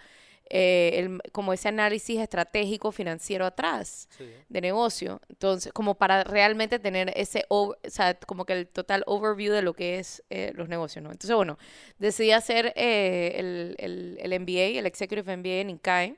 [0.50, 4.10] eh, el, como ese análisis estratégico financiero atrás
[4.50, 5.21] de negocio.
[5.30, 9.76] Entonces, como para realmente tener ese, o sea, como que el total overview de lo
[9.76, 11.12] que es eh, los negocios, ¿no?
[11.12, 11.60] Entonces, bueno,
[12.00, 16.17] decidí hacer el, el, el, MBA, el Executive MBA en INCAE.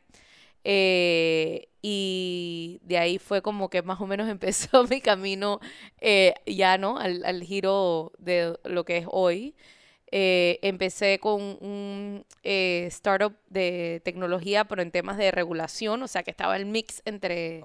[0.70, 5.62] Eh, y de ahí fue como que más o menos empezó mi camino
[6.02, 7.00] eh, ya, ¿no?
[7.00, 9.56] Al, al, giro de lo que es hoy.
[10.12, 16.32] Eh, empecé con un startup de tecnología, pero en temas de regulación, o sea que
[16.32, 17.62] estaba el mix entre,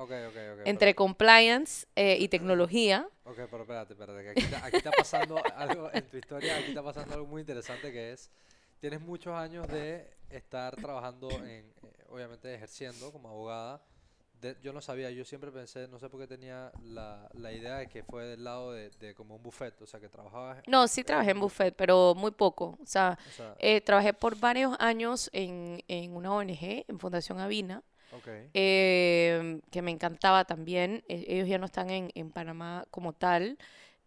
[0.64, 3.08] entre compliance y tecnología.
[3.24, 6.68] Ok, pero espérate, espérate, que aquí está, aquí está pasando algo en tu historia, aquí
[6.68, 8.30] está pasando algo muy interesante que es,
[8.82, 11.72] tienes muchos años de estar trabajando en,
[12.08, 13.80] obviamente ejerciendo como abogada,
[14.60, 17.86] yo no sabía, yo siempre pensé, no sé por qué tenía la, la idea de
[17.86, 20.60] que fue del lado de, de, como un buffet, o sea, que trabajaba...
[20.66, 22.76] No, sí trabajé en buffet, pero muy poco.
[22.82, 23.16] O sea,
[23.60, 27.84] eh, trabajé por varios años en, en una ONG, en Fundación Avina,
[28.52, 31.04] eh, que me encantaba también.
[31.08, 33.58] E, ellos ya no están en, en Panamá como tal,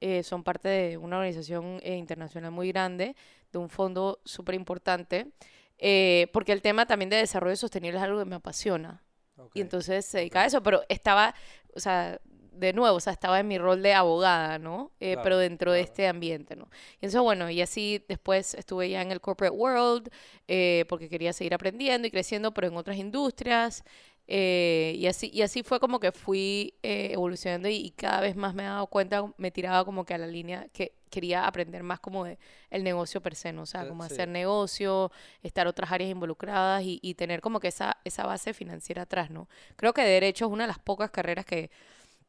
[0.02, 3.16] eh, son parte de una organización internacional muy grande,
[3.56, 5.32] de un fondo súper importante.
[5.78, 9.02] Eh, porque el tema también de desarrollo sostenible es algo que me apasiona.
[9.54, 11.36] Y entonces se dedica a eso, pero estaba,
[11.76, 12.22] o sea,
[12.54, 14.94] de nuevo, o sea, estaba en mi rol de abogada, ¿no?
[15.02, 16.70] Eh, pero dentro de este ambiente, ¿no?
[16.94, 20.10] Y entonces, bueno, y así después estuve ya en el corporate world,
[20.48, 23.84] eh, porque quería seguir aprendiendo y creciendo, pero en otras industrias.
[24.28, 28.56] Eh, y, así, y así fue como que fui eh, evolucionando y, cada vez más
[28.56, 32.00] me he dado cuenta, me tiraba como que a la línea que quería aprender más
[32.00, 32.40] como de
[32.72, 33.62] el negocio per se, ¿no?
[33.62, 35.12] O sea, como hacer negocio,
[35.44, 39.48] estar otras áreas involucradas y, y, tener como que esa, esa base financiera atrás, ¿no?
[39.76, 41.70] Creo que Derecho es una de las pocas carreras que,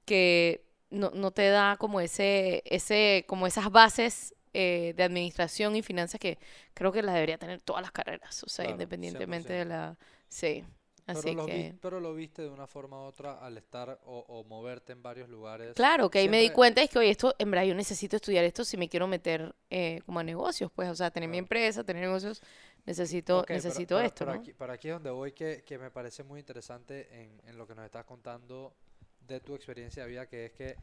[0.05, 5.83] que no, no te da como ese, ese, como esas bases eh, de administración y
[5.83, 6.39] finanzas que
[6.75, 9.97] creo que las debería tener todas las carreras, o sea, independientemente de la...
[10.29, 10.65] Sí
[11.07, 11.47] pero, lo
[11.81, 15.75] pero lo viste de una forma u otra al estar o, moverte en varios lugares.
[15.75, 18.45] Claro, que ahí me di cuenta es que, oye, esto, en verdad yo necesito estudiar
[18.45, 21.85] esto si me quiero meter eh, como a negocios, pues, o sea, tener mi empresa,
[21.85, 22.43] tener negocios,
[22.85, 24.25] necesito, necesito esto.
[24.25, 27.67] Pero, aquí, aquí, es donde voy que, que me parece muy interesante en, en, lo
[27.67, 28.75] que nos estás contando
[29.21, 30.77] de tu experiencia de vida, que es que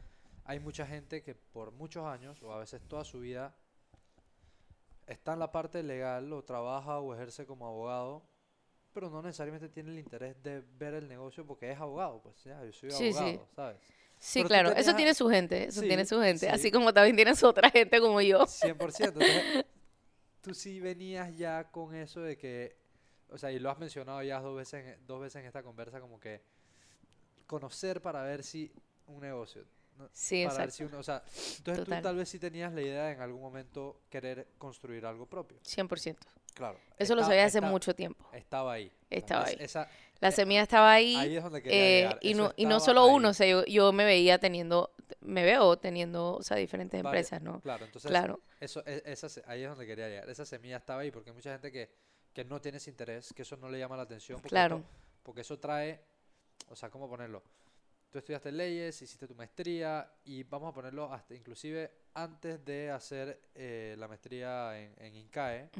[0.44, 3.54] hay mucha gente que por muchos años, o a veces toda su vida,
[5.06, 8.22] está en la parte legal, o trabaja o ejerce como abogado,
[8.94, 12.64] pero no necesariamente tiene el interés de ver el negocio porque es abogado, pues ya,
[12.64, 13.40] yo soy abogado, sí.
[13.54, 13.80] ¿sabes?
[14.16, 17.68] Sí, claro, eso tiene su gente, eso tiene su gente, así como también tienes otra
[17.68, 18.46] gente como yo.
[18.46, 19.64] 100%.
[20.40, 22.76] tú sí venías ya con eso de que,
[23.28, 26.20] o sea, y lo has mencionado ya dos veces, dos veces en esta conversa, como
[26.20, 26.40] que
[27.46, 28.72] conocer para ver si
[29.06, 29.66] un negocio.
[30.12, 31.22] Sí, para ver si uno, o sea,
[31.58, 35.26] entonces tú tal vez sí tenías la idea de en algún momento querer construir algo
[35.26, 35.58] propio.
[35.62, 36.16] 100%.
[36.54, 36.78] Claro.
[36.98, 38.24] Eso lo sabía hace mucho tiempo.
[38.32, 38.90] Estaba ahí.
[39.10, 39.58] Estaba ahí.
[40.20, 41.16] la semilla estaba ahí.
[41.16, 44.04] Ahí es donde quería eh, y, no, y no solo uno, o sea, yo, me
[44.04, 47.60] veía teniendo, me veo teniendo, o sea, diferentes empresas, ¿no?
[47.60, 48.40] Claro, entonces, claro.
[48.60, 50.30] Eso, e, esa, ahí es donde quería llegar.
[50.30, 51.90] Esa semilla estaba ahí porque hay mucha gente que,
[52.32, 54.38] que no tiene ese interés, que eso no le llama la atención.
[54.38, 54.82] Porque claro.
[55.24, 56.00] porque eso trae,
[56.68, 57.42] o sea, ¿cómo ponerlo?
[58.10, 63.40] Tú estudiaste leyes, hiciste tu maestría y vamos a ponerlo hasta inclusive antes de hacer
[63.56, 65.70] eh, la maestría en, en INCAE.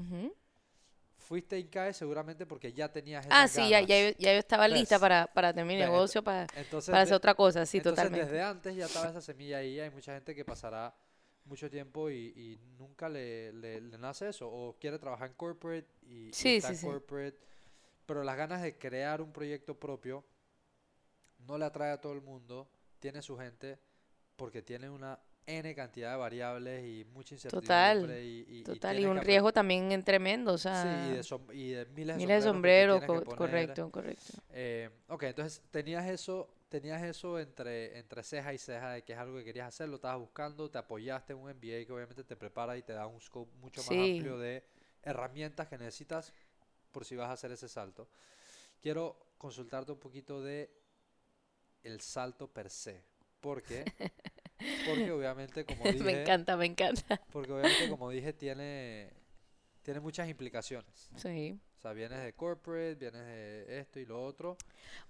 [1.16, 5.26] Fuiste a INCAE seguramente porque ya tenías Ah, sí, ya, ya, yo estaba lista para,
[5.26, 6.46] para tener mi negocio, para,
[6.86, 8.26] para hacer otra cosa, sí, entonces totalmente.
[8.26, 10.94] desde antes ya estaba esa semilla ahí, hay mucha gente que pasará
[11.46, 16.30] mucho tiempo y, y nunca le, le, nace eso, o quiere trabajar en corporate y,
[16.30, 17.38] está en corporate,
[18.06, 20.24] pero las ganas de crear un proyecto propio
[21.46, 23.78] no le atrae a todo el mundo, tiene su gente,
[24.36, 27.66] porque tiene una N cantidad de variables y mucha incertidumbre.
[27.66, 31.22] Total, y, total, y un riesgo también tremendo, o sea...
[31.22, 33.02] Sí, y de, miles de sombreros.
[33.36, 34.32] correcto, correcto.
[34.50, 39.18] Eh, ok, entonces tenías eso tenías eso entre, entre ceja y ceja de que es
[39.18, 42.34] algo que querías hacer, lo estabas buscando, te apoyaste en un MBA que obviamente te
[42.34, 44.64] prepara y te da un scope mucho más amplio de
[45.00, 46.32] herramientas que necesitas
[46.90, 48.08] por si vas a hacer ese salto.
[48.82, 50.68] Quiero consultarte un poquito de
[51.84, 53.04] el salto per se.
[53.40, 53.84] Porque,
[54.86, 56.04] porque obviamente, como dije...
[56.04, 57.20] me encanta, me encanta.
[57.32, 59.10] Porque obviamente, como dije, tiene,
[59.82, 61.10] tiene muchas implicaciones.
[61.16, 61.58] Sí.
[61.78, 64.56] O sea, vienes de corporate, vienes de esto y lo otro.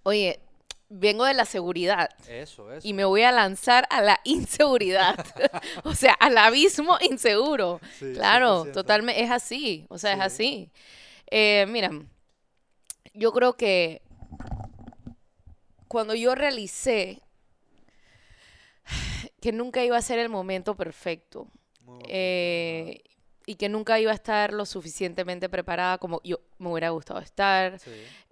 [0.03, 0.41] Oye,
[0.89, 2.09] vengo de la seguridad.
[2.29, 2.87] Eso, eso.
[2.87, 5.25] Y me voy a lanzar a la inseguridad.
[5.85, 7.81] o sea, al abismo inseguro.
[8.15, 9.87] claro, totalmente, es así.
[9.89, 10.71] O sea, es así.
[11.31, 11.91] Eh, mira,
[13.13, 14.03] yo creo que
[15.89, 17.23] cuando yo realicé
[19.45, 21.49] que nunca iba a ser el momento perfecto
[22.09, 23.03] eh,
[23.45, 27.79] y que nunca iba a estar lo suficientemente preparada como yo me hubiera gustado estar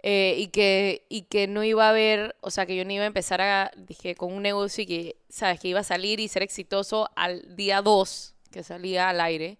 [0.01, 3.03] eh, y, que, y que no iba a haber, o sea, que yo no iba
[3.03, 6.27] a empezar a, dije, con un negocio y que, sabes, que iba a salir y
[6.29, 9.59] ser exitoso al día 2 que salía al aire.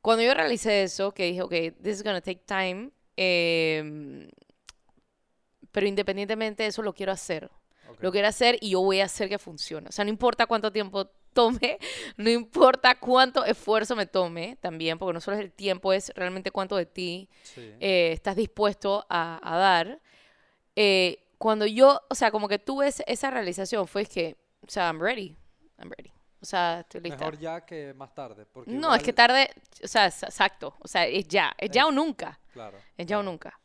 [0.00, 4.26] Cuando yo realicé eso, que dije, ok, this is gonna take time, eh,
[5.70, 7.50] pero independientemente de eso lo quiero hacer.
[8.00, 9.88] Lo quiero hacer y yo voy a hacer que funcione.
[9.88, 11.78] O sea, no importa cuánto tiempo tome,
[12.16, 16.50] no importa cuánto esfuerzo me tome también, porque no solo es el tiempo, es realmente
[16.50, 20.00] cuánto de ti eh, estás dispuesto a, dar.
[20.74, 25.00] Eh, cuando yo, o sea, como que tuve esa realización, fue que, o sea, I'm
[25.00, 25.36] ready,
[25.78, 26.12] I'm ready.
[26.40, 27.18] O sea, estoy lista.
[27.18, 28.46] Mejor ya que más tarde.
[28.66, 29.50] no, es que tarde,
[29.82, 30.76] o sea, exacto.
[30.80, 32.38] O sea, es ya, es ya o nunca.
[32.52, 32.78] Claro.
[32.96, 33.58] Es ya o nunca.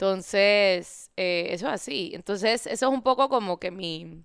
[0.00, 2.12] Entonces, eh, eso es así.
[2.14, 4.24] Entonces, eso es un poco como que mi...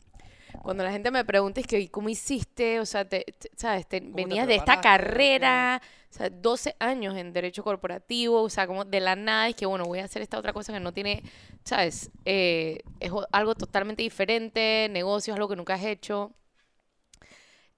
[0.63, 2.79] Cuando la gente me pregunta, es que, ¿cómo hiciste?
[2.79, 3.25] O sea, te,
[3.57, 3.85] ¿sabes?
[3.89, 9.01] venías de esta carrera, o sea, 12 años en Derecho Corporativo, o sea, como de
[9.01, 11.23] la nada, es que, bueno, voy a hacer esta otra cosa que no tiene,
[11.65, 12.09] ¿sabes?
[12.23, 16.31] Eh, es algo totalmente diferente, negocio es algo que nunca has hecho.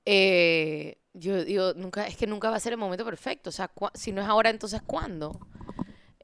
[0.06, 3.50] Eh, yo digo, nunca, es que nunca va a ser el momento perfecto.
[3.50, 5.40] O sea, si no es ahora, entonces ¿cuándo?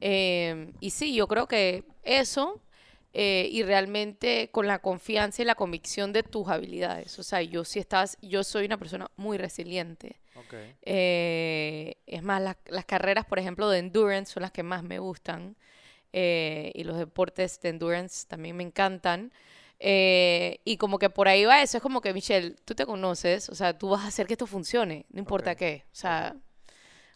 [0.06, 2.62] Em, y sí, yo creo que eso
[3.13, 7.18] eh, y realmente con la confianza y la convicción de tus habilidades.
[7.20, 10.20] O sea, yo sí estás, yo soy una persona muy resiliente.
[10.82, 15.56] Eh, es más, las carreras, por ejemplo, de endurance son las que más me gustan.
[16.12, 19.32] Eh, y los deportes de endurance también me encantan.
[19.80, 23.56] y como que por ahí va eso, es como que Michelle, tú te conoces, o
[23.56, 26.36] sea, tú vas a hacer que esto funcione, no importa qué, o sea,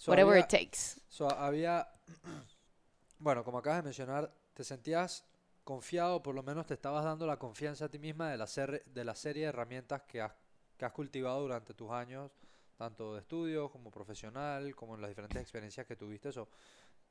[0.05, 1.01] whatever it takes.
[1.09, 1.87] So, había
[3.19, 5.25] bueno, como acabas de mencionar, te sentías
[5.63, 8.45] confiado, por lo menos te estabas dando la confianza a ti misma de la,
[8.85, 10.31] de la serie de herramientas que has,
[10.77, 12.31] que has cultivado durante tus años,
[12.77, 16.29] tanto de estudio como profesional, como en las diferentes experiencias que tuviste.
[16.29, 16.47] Eso,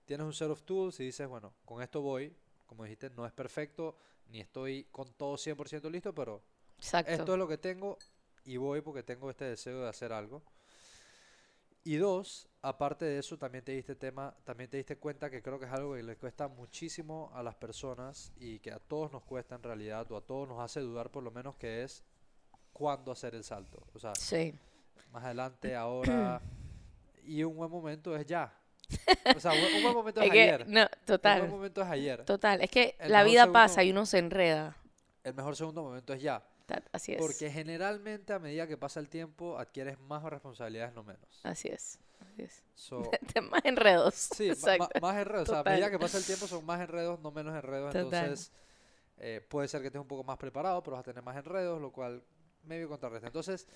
[0.07, 2.35] tienes un set of tools y dices, bueno, con esto voy.
[2.67, 3.97] Como dijiste, no es perfecto,
[4.29, 6.43] ni estoy con todo 100% listo, pero
[6.79, 7.99] esto es lo que tengo
[8.45, 10.43] y voy porque tengo este deseo de hacer algo.
[11.87, 15.61] Y dos, aparte de eso, también te diste tema, también te diste cuenta que creo
[15.61, 19.23] que es algo que le cuesta muchísimo a las personas y que a todos nos
[19.23, 22.03] cuesta en realidad, o a todos nos hace dudar por lo menos que es
[22.73, 23.87] cuándo hacer el salto.
[23.95, 24.13] O sea,
[25.13, 26.43] más adelante, ahora,
[27.25, 28.53] y un buen momento es ya.
[29.37, 30.69] O sea, un, buen momento es, ayer.
[30.69, 31.43] No, total.
[31.43, 32.25] Un buen momento es ayer.
[32.25, 34.77] Total, es que la vida pasa y uno se enreda.
[35.23, 36.43] El mejor segundo momento es ya.
[36.93, 37.19] Así es.
[37.19, 41.41] Porque generalmente a medida que pasa el tiempo adquieres más responsabilidades, no menos.
[41.45, 41.99] Así es.
[43.51, 44.15] más enredos.
[44.15, 44.53] Sí,
[45.01, 45.49] más enredos.
[45.49, 47.95] O sea, a medida que pasa el tiempo son más enredos, no menos enredos.
[47.95, 48.53] Entonces,
[49.19, 51.81] eh, puede ser que estés un poco más preparado, pero vas a tener más enredos,
[51.81, 52.23] lo cual
[52.65, 53.27] medio contrarresta.
[53.27, 53.67] Entonces,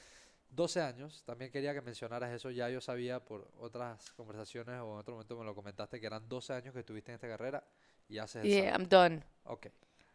[0.51, 4.99] 12 años, también quería que mencionaras eso, ya yo sabía por otras conversaciones o en
[4.99, 7.65] otro momento me lo comentaste que eran 12 años que estuviste en esta carrera
[8.09, 9.23] y haces Yeah, I'm done.
[9.45, 9.69] Ok.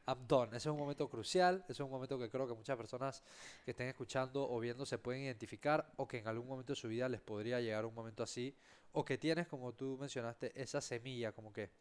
[0.08, 0.50] I'm done.
[0.50, 3.24] Ese es un momento crucial, ese es un momento que creo que muchas personas
[3.64, 6.88] que estén escuchando o viendo se pueden identificar o que en algún momento de su
[6.88, 8.56] vida les podría llegar un momento así
[8.92, 11.72] o que tienes, como tú mencionaste, esa semilla, como que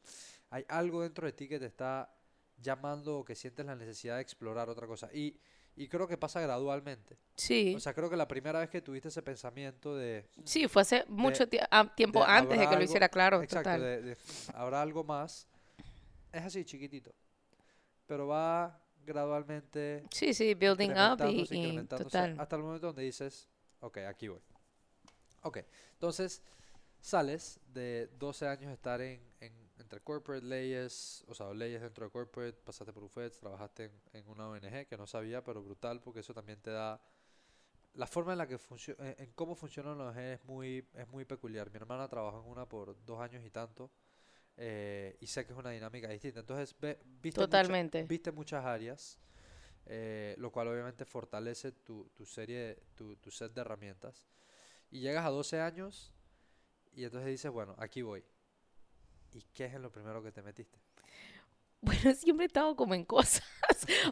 [0.51, 2.13] hay algo dentro de ti que te está
[2.59, 5.09] llamando o que sientes la necesidad de explorar otra cosa.
[5.13, 5.39] Y,
[5.77, 7.17] y creo que pasa gradualmente.
[7.37, 7.75] Sí.
[7.77, 10.27] O sea, creo que la primera vez que tuviste ese pensamiento de...
[10.45, 13.43] Sí, fue hace mucho ah, tiempo antes de que lo hiciera claro.
[13.43, 14.17] Exacto, De,
[14.55, 15.47] habrá algo más.
[16.33, 17.15] Es así, chiquitito
[18.07, 20.05] pero va gradualmente.
[20.11, 22.39] Sí, sí, building up y, total.
[22.39, 23.49] hasta el momento donde dices,
[23.81, 24.41] ok, aquí voy.
[25.43, 25.59] Ok,
[25.93, 26.43] entonces
[27.01, 29.21] sales de 12 años de estar en,
[29.79, 34.49] entre corporate leyes, o sea, leyes dentro de corporate, pasaste por UFED, trabajaste en, una
[34.49, 37.01] ONG que no sabía, pero brutal, porque eso también te da
[37.95, 41.25] la forma en la que funciona, en, cómo funcionan los ONG es muy, es muy
[41.25, 41.71] peculiar.
[41.71, 43.91] Mi hermana trabajó en una por dos años y tanto
[44.57, 46.41] eh, y sé que es una dinámica distinta.
[46.41, 48.05] Entonces, ve, viste, Totalmente.
[48.05, 49.19] viste muchas áreas,
[49.87, 54.27] eh, lo cual obviamente fortalece tu, tu serie, tu, tu set de herramientas.
[54.91, 56.13] Y llegas a 12 años
[56.93, 58.25] y entonces dices, bueno, aquí voy.
[59.33, 60.79] ¿Y qué es en lo primero que te metiste?
[61.85, 63.43] Bueno, siempre he estado como en cosas.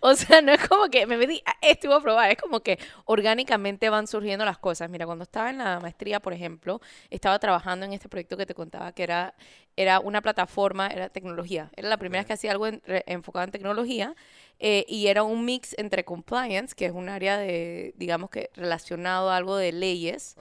[0.00, 2.78] o sea, no es como que me metí, esto iba a probar, es como que
[3.04, 4.88] orgánicamente van surgiendo las cosas.
[4.90, 6.80] Mira, cuando estaba en la maestría, por ejemplo,
[7.11, 9.35] estaba trabajando en este proyecto que te contaba, que era,
[9.76, 11.70] era una plataforma, era tecnología.
[11.76, 14.14] Era la primera vez que hacía algo enfocado en tecnología
[14.58, 19.30] eh, y era un mix entre compliance, que es un área de, digamos que relacionado
[19.30, 20.37] a algo de leyes,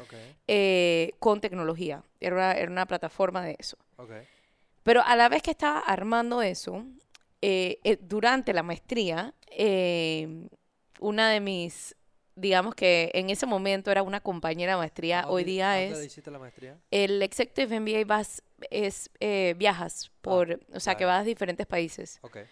[0.48, 2.04] eh, con tecnología.
[2.20, 3.78] Era una, era una plataforma de eso.
[4.84, 6.86] Pero a la vez que estaba armando eso,
[7.42, 10.48] eh, eh, durante la maestría, eh,
[11.00, 11.96] una de mis,
[12.36, 16.06] digamos que en ese momento era una compañera de maestría, hoy día es...
[16.06, 16.78] hiciste la maestría?
[16.92, 19.10] El Executive MBA vas, es
[19.58, 22.20] viajas ah, por, o sea, que vas a diferentes países.
[22.22, 22.44] Okay,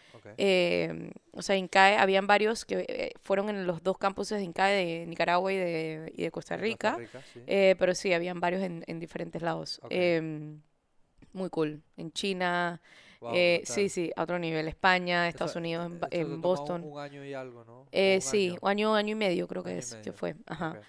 [1.33, 5.53] o sea, INCAE, habían varios que fueron en los dos campuses de INCAE de Nicaragua
[5.53, 6.97] y de, y de Costa Rica,
[7.45, 9.79] pero sí, habían varios en, en diferentes lados.
[9.91, 10.61] Em,
[11.31, 11.83] muy cool.
[11.95, 12.81] En China,
[13.33, 14.67] eh, sí, sí, a otro nivel.
[14.67, 16.83] España, Estados Unidos, en, Boston.
[16.83, 17.85] Un, año y algo, ¿no?
[17.91, 20.35] Eh, sí, un año, año y medio creo que es, que fue.
[20.45, 20.79] Ajá.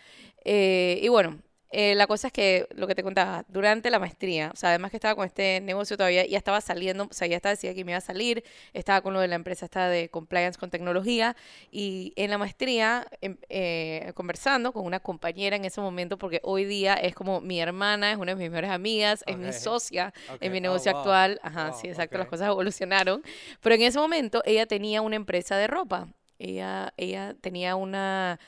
[0.45, 1.39] Eh, y bueno,
[1.73, 4.91] eh, la cosa es que lo que te contaba, durante la maestría, o sea, además
[4.91, 7.85] que estaba con este negocio todavía, ya estaba saliendo, o sea, ya estaba decía que
[7.85, 11.37] me iba a salir, estaba con lo de la empresa esta de compliance con tecnología,
[11.71, 16.65] y en la maestría, em, eh, conversando con una compañera en ese momento, porque hoy
[16.65, 20.51] día es como mi hermana, es una de mis mejores amigas, es mi socia en
[20.51, 23.23] mi oh, negocio actual, ajá, sí, exacto, las cosas evolucionaron,
[23.61, 26.09] pero en ese momento ella tenía una empresa de ropa,
[26.41, 28.41] ella, ella tenía una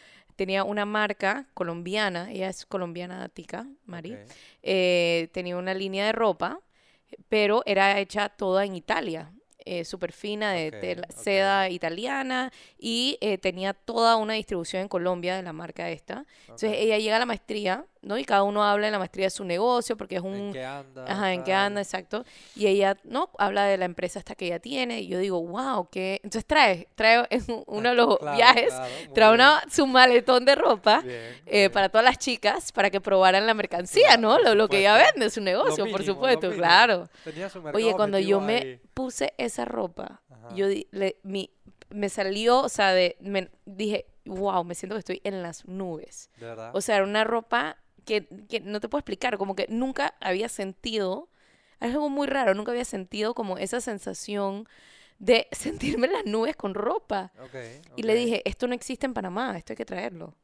[0.43, 4.19] tenía una marca colombiana, ella es colombiana tica, Mari,
[4.61, 6.59] eh, tenía una línea de ropa,
[7.29, 9.33] pero era hecha toda en Italia.
[9.65, 15.45] Eh, súper fina de seda italiana y eh, tenía toda una distribución en Colombia de
[15.45, 16.27] la marca esta.
[16.41, 18.19] Entonces ella llega a la maestría ¿no?
[18.19, 20.35] Y cada uno habla en la maestría de su negocio porque es un...
[20.35, 21.05] ¿En qué anda?
[21.09, 22.25] Ajá, en qué anda, exacto.
[22.57, 23.31] Y ella, ¿no?
[23.39, 26.21] Habla de la empresa hasta que ella tiene y yo digo, wow, ¿qué?
[26.23, 27.27] Entonces trae, trae
[27.67, 28.75] uno de los viajes,
[29.15, 31.03] trae una, su maletón de ropa
[31.47, 34.39] eh, para todas las chicas para que probaran la mercancía, ¿no?
[34.39, 37.09] Lo, lo, que ella vende, su negocio, por supuesto, claro.
[37.73, 40.23] Oye, cuando yo me puse esa ropa,
[40.55, 41.51] yo le, mi,
[41.91, 46.31] me salió, o sea, de, me dije, wow, me siento que estoy en las nubes.
[46.39, 46.71] ¿De verdad?
[46.75, 48.27] O sea, era una ropa que,
[48.65, 51.29] no te puedo explicar, como que nunca había sentido,
[51.81, 54.69] algo muy raro, nunca había sentido como esa sensación
[55.19, 57.33] de sentirme en las nubes con ropa.
[57.97, 60.37] Y le dije, esto no existe en Panamá, esto hay que traerlo.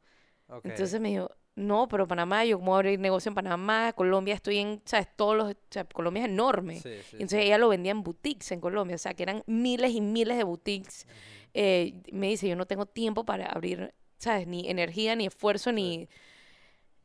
[0.63, 4.81] Entonces me dijo, no, pero Panamá, yo como abrir negocio en Panamá, Colombia, estoy en,
[4.85, 5.07] ¿sabes?
[5.15, 6.81] Todos los, o sea, Colombia es enorme.
[7.13, 10.37] entonces ella lo vendía en boutiques en Colombia, o sea, que eran miles y miles
[10.37, 11.05] de boutiques.
[11.53, 14.47] Eh, me dice, yo no tengo tiempo para abrir, ¿sabes?
[14.47, 16.07] Ni energía, ni esfuerzo, ni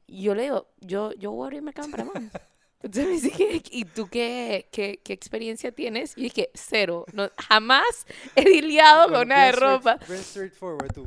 [0.06, 2.12] yo le digo, yo, yo voy a abrir mercado en Panamá.
[2.84, 6.12] Entonces me dice, ¿y tú qué, qué, qué, experiencia tienes?
[6.18, 7.06] Y dije, cero.
[7.14, 9.98] No, jamás he diliado con una de ropa.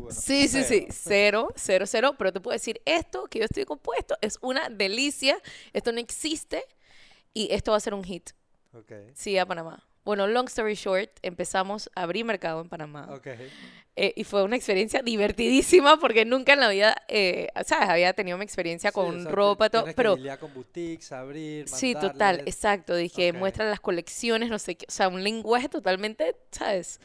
[0.09, 0.87] Sí, sí, sí.
[0.89, 2.15] Cero, cero, cero.
[2.17, 5.39] Pero te puedo decir, esto que yo estoy compuesto es una delicia.
[5.71, 6.65] Esto no existe.
[7.35, 8.31] Y esto va a ser un hit.
[8.73, 9.11] Okay.
[9.13, 9.87] Sí, a Panamá.
[10.07, 13.09] Bueno, long story short, empezamos a abrir mercado en Panamá.
[13.15, 13.51] Okay.
[13.97, 17.89] Eh, y fue una experiencia divertidísima porque nunca en la vida, eh, ¿sabes?
[17.89, 20.15] Había tenido mi experiencia con ropa, todo, pero...
[20.39, 22.95] con boutiques, abrir, Sí, total, exacto.
[22.95, 27.01] Dije, muestra las colecciones, no sé qué, o sea, un lenguaje totalmente, ¿sabes?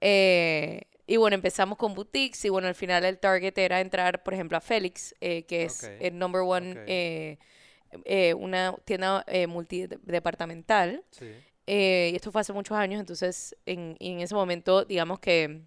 [0.00, 4.32] Eh, y bueno, empezamos con boutiques y bueno, al final el target era entrar, por
[4.32, 7.38] ejemplo, a Félix, que es el number one,
[8.34, 11.04] una tienda multidepartamental.
[11.10, 11.34] Sí.
[11.66, 15.62] Y esto fue hace muchos años, entonces en, en ese momento, digamos que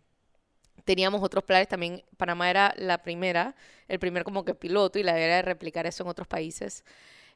[0.89, 2.03] teníamos otros planes también.
[2.17, 3.55] Panamá era la primera,
[3.87, 6.83] el primer como que piloto y la idea era replicar eso en otros países.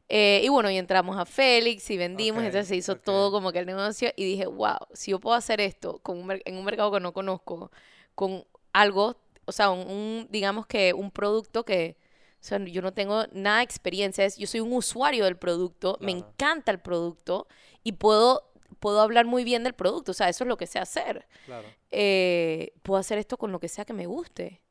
[0.10, 3.60] Eh, y bueno, y entramos a Félix y vendimos, entonces se hizo todo como que
[3.60, 6.92] el negocio y dije, wow, si yo puedo hacer esto con un, en un mercado
[6.92, 7.72] que no conozco,
[8.16, 8.44] con
[8.74, 11.98] algo, o sea, un, digamos que un producto que,
[12.34, 16.12] o sea, yo no tengo nada de experiencia, yo soy un usuario del producto, me
[16.12, 17.48] encanta el producto
[17.84, 20.80] y puedo puedo hablar muy bien del producto, o sea, eso es lo que sé
[20.80, 21.28] hacer.
[21.46, 21.68] Claro.
[21.92, 24.63] Eh, puedo hacer esto con lo que sea que me guste.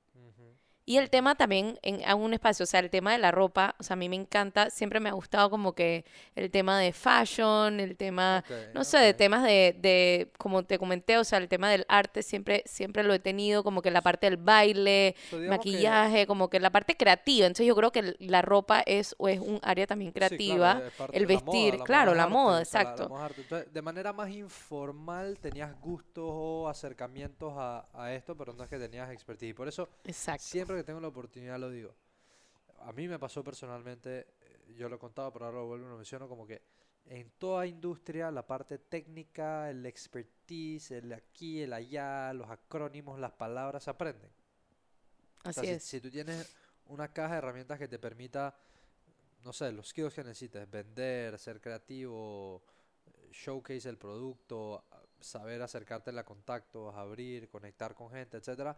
[0.84, 3.84] Y el tema también en, un espacio, o sea, el tema de la ropa, o
[3.84, 6.04] sea, a mí me encanta, siempre me ha gustado como que
[6.34, 8.42] el tema de fashion, el tema,
[8.74, 12.24] no sé, de temas de, de, como te comenté, o sea, el tema del arte
[12.24, 15.14] siempre, siempre lo he tenido, como que la parte del baile,
[15.48, 17.46] maquillaje, como que la parte creativa.
[17.46, 21.78] Entonces yo creo que la ropa es, o es un área también creativa, el vestir,
[21.84, 23.08] claro, la moda, exacto.
[23.72, 28.78] de manera más informal tenías gustos o acercamientos a, a esto, pero no es que
[28.78, 29.50] tenías expertise.
[29.50, 30.42] Y por eso exacto.
[30.42, 31.94] siempre que tengo la oportunidad lo digo.
[32.80, 35.90] A mí me pasó personalmente, eh, yo lo he contado, pero ahora lo vuelvo y
[35.90, 36.62] lo menciono, como que
[37.06, 43.32] en toda industria la parte técnica, el expertise, el aquí, el allá, los acrónimos, las
[43.32, 44.30] palabras se aprenden.
[45.44, 45.82] Así es.
[45.82, 46.54] Si, tú tienes
[46.86, 48.56] una caja de herramientas que te permita,
[49.44, 52.62] no sé, los skills que necesites, vender, ser creativo,
[53.32, 54.84] showcase el producto,
[55.20, 58.76] saber acercarte a contactos, abrir, conectar con gente, etcétera,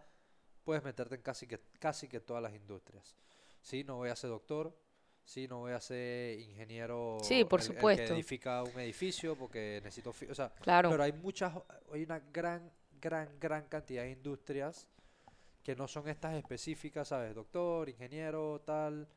[0.65, 3.15] puedes meterte en casi que, casi que todas las industrias.
[3.61, 4.77] Sí, no voy a ser doctor,
[5.25, 8.07] sí, no voy a ser ingeniero sí, por supuesto.
[8.07, 10.11] que edifica un edificio porque necesito...
[10.31, 10.91] O sea, claro.
[10.91, 11.55] pero hay muchas,
[11.93, 14.89] hay una gran, gran, gran cantidad de industrias
[15.63, 17.35] que no son estas específicas, ¿sabes?
[17.35, 19.09] Doctor, ingeniero, tal,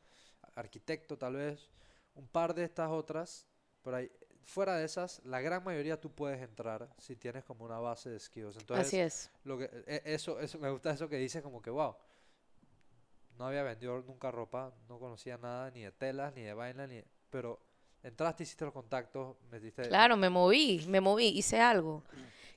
[0.54, 1.70] arquitecto tal vez,
[2.14, 3.46] un par de estas otras,
[3.82, 4.10] pero hay
[4.44, 8.18] fuera de esas, la gran mayoría tú puedes entrar si tienes como una base de
[8.18, 8.56] skills.
[8.56, 9.30] Entonces, Así es.
[9.44, 11.94] Lo que, e, eso, eso, me gusta eso que dices como que, wow,
[13.38, 17.02] no había vendido nunca ropa, no conocía nada, ni de telas, ni de vaina, ni
[17.30, 17.60] pero
[18.02, 19.82] entraste, hiciste los contactos, metiste...
[19.88, 22.02] Claro, me moví, me moví, hice algo.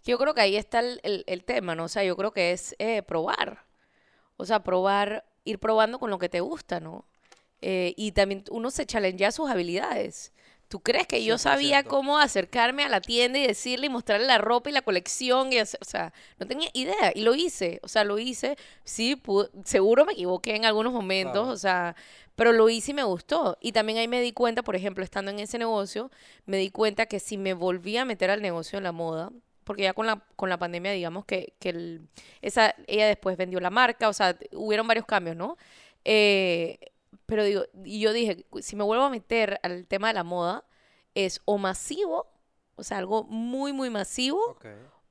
[0.04, 1.86] Yo creo que ahí está el, el, tema, ¿no?
[1.86, 3.66] O sea, yo creo que es eh, probar.
[4.38, 7.06] O sea, probar, ir probando con lo que te gusta, ¿no?
[7.62, 10.34] Eh, y también uno se challengea sus habilidades.
[10.72, 14.38] ¿Tú crees que yo sabía cómo acercarme a la tienda y decirle y mostrarle la
[14.38, 15.52] ropa y la colección?
[15.52, 17.82] Y o sea, no tenía idea y lo hice.
[17.84, 18.56] O sea, lo hice.
[18.86, 19.22] Sí,
[19.66, 21.98] seguro me equivoqué en algunos momentos, o sea,
[22.38, 23.58] pero lo hice y me gustó.
[23.60, 26.10] Y también ahí me di cuenta, por ejemplo, estando en ese negocio,
[26.46, 29.30] me di cuenta que si me volvía a meter al negocio de la moda,
[29.66, 32.00] porque ya con la, con la pandemia, digamos que, que
[32.42, 35.58] esa, ella después vendió la marca, o sea, hubieron varios cambios, ¿no?
[36.06, 36.80] Eh,
[37.32, 40.66] pero digo, y yo dije, si me vuelvo a meter al tema de la moda,
[41.16, 42.28] es o masivo,
[42.76, 44.58] o sea, algo muy, muy masivo,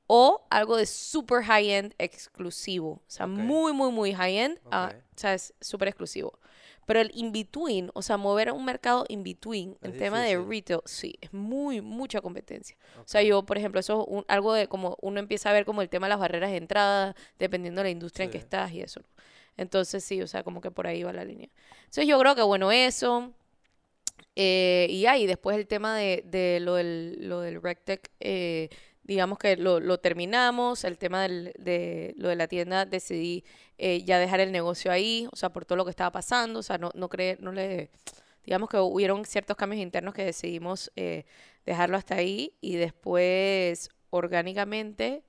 [0.07, 2.91] o algo de super high-end exclusivo.
[2.91, 6.39] O sea, muy, muy, muy high-end, ah, o sea, es súper exclusivo.
[6.85, 11.17] Pero el in-between, o sea, mover a un mercado in-between, en tema de retail, sí,
[11.23, 12.77] es muy, mucha competencia.
[12.99, 15.81] O sea, yo, por ejemplo, eso es algo de como uno empieza a ver como
[15.81, 18.83] el tema de las barreras de entrada, dependiendo de la industria en que estás y
[18.83, 19.01] eso.
[19.61, 21.51] Entonces, sí, o sea, como que por ahí va la línea.
[21.81, 23.35] Entonces, yo creo que, bueno, eso.
[24.35, 28.71] Eh, y ahí, después el tema de, de lo del, lo del RecTech, eh,
[29.03, 30.85] digamos que lo, lo, terminamos.
[30.85, 33.45] El tema del, de lo de la tienda, decidí
[33.77, 36.61] eh, ya dejar el negocio ahí, o sea, por todo lo que estaba pasando.
[36.61, 37.91] O sea, no, no, cree, no le.
[38.45, 40.91] Digamos que hubieron ciertos cambios internos que decidimos
[41.67, 42.55] dejarlo hasta ahí.
[42.63, 45.23] Y después, orgánicamente,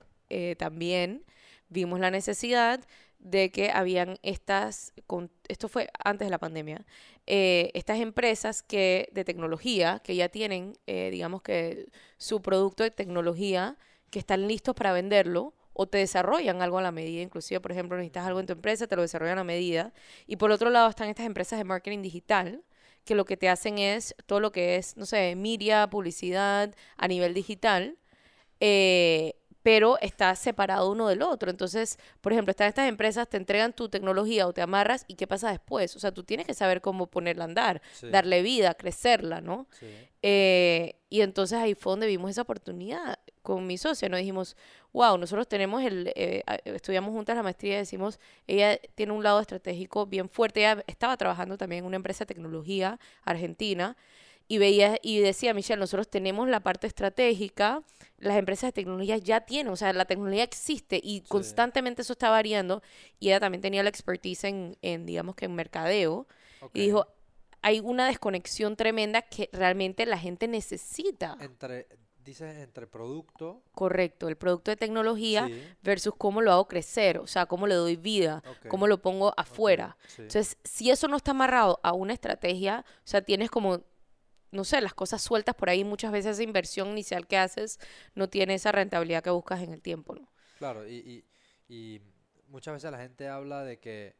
[0.56, 1.22] también
[1.68, 2.80] vimos la necesidad
[3.22, 4.92] de que habían estas,
[5.48, 6.84] esto fue antes de la pandemia,
[7.26, 11.86] eh, estas empresas que de tecnología que ya tienen, eh, digamos que
[12.18, 13.78] su producto de tecnología,
[14.10, 17.96] que están listos para venderlo o te desarrollan algo a la medida, inclusive, por ejemplo,
[17.96, 19.92] necesitas algo en tu empresa, te lo desarrollan a medida.
[20.26, 22.64] Y por otro lado están estas empresas de marketing digital,
[23.04, 27.08] que lo que te hacen es todo lo que es, no sé, media, publicidad a
[27.08, 27.98] nivel digital.
[28.60, 31.50] Eh, pero está separado uno del otro.
[31.50, 35.26] Entonces, por ejemplo, están estas empresas, te entregan tu tecnología o te amarras y qué
[35.26, 35.94] pasa después.
[35.96, 39.68] O sea, tú tienes que saber cómo ponerla a andar, darle vida, crecerla, ¿no?
[40.22, 44.08] Eh, y entonces ahí fue donde vimos esa oportunidad con mi socia.
[44.08, 44.56] Nos dijimos,
[44.92, 49.40] wow, nosotros tenemos el, eh, estudiamos juntas la maestría y decimos, ella tiene un lado
[49.40, 50.60] estratégico bien fuerte.
[50.60, 53.96] Ella estaba trabajando también en una empresa de tecnología argentina
[54.52, 57.82] y veía y decía Michelle, nosotros tenemos la parte estratégica,
[58.18, 62.28] las empresas de tecnología ya tienen, o sea, la tecnología existe y constantemente eso está
[62.28, 62.82] variando
[63.18, 66.26] y ella también tenía la expertise en, en digamos que en mercadeo
[66.74, 67.06] y dijo,
[67.62, 71.38] hay una desconexión tremenda que realmente la gente necesita.
[71.40, 71.88] Entre
[72.22, 73.62] dices entre producto.
[73.74, 75.48] Correcto, el producto de tecnología
[75.82, 79.96] versus cómo lo hago crecer, o sea, cómo le doy vida, cómo lo pongo afuera.
[80.18, 83.82] Entonces, si eso no está amarrado a una estrategia, o sea, tienes como
[84.52, 87.78] no sé, las cosas sueltas por ahí, muchas veces esa inversión inicial que haces
[88.14, 90.28] no tiene esa rentabilidad que buscas en el tiempo, ¿no?
[90.58, 91.24] Claro, y,
[91.68, 92.00] y, y
[92.48, 94.14] muchas veces la gente habla de que,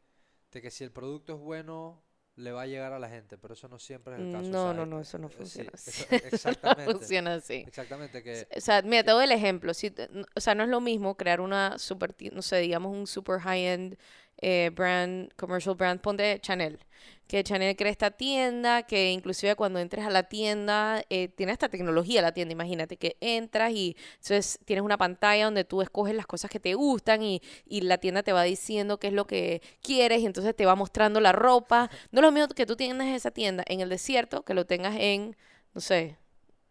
[0.50, 2.02] de que si el producto es bueno,
[2.36, 4.48] le va a llegar a la gente, pero eso no siempre es el caso.
[4.48, 6.04] No, no, no, eso no funciona así.
[6.10, 6.86] exactamente.
[6.86, 7.64] no funciona así.
[7.66, 8.22] Exactamente.
[8.22, 8.48] Que...
[8.56, 9.74] O sea, mira, te doy el ejemplo.
[9.74, 9.94] Si,
[10.34, 13.98] o sea, no es lo mismo crear una super, no sé, digamos un super high-end
[14.42, 16.78] eh, brand, commercial brand, ponte Chanel.
[17.26, 21.68] Que Chanel crea esta tienda, que inclusive cuando entres a la tienda, eh, tiene esta
[21.68, 26.26] tecnología la tienda, imagínate, que entras y entonces tienes una pantalla donde tú escoges las
[26.26, 29.62] cosas que te gustan y, y la tienda te va diciendo qué es lo que
[29.80, 31.88] quieres y entonces te va mostrando la ropa.
[32.10, 34.96] No es lo mismo que tú tienes esa tienda en el desierto, que lo tengas
[34.98, 35.36] en,
[35.72, 36.18] no sé,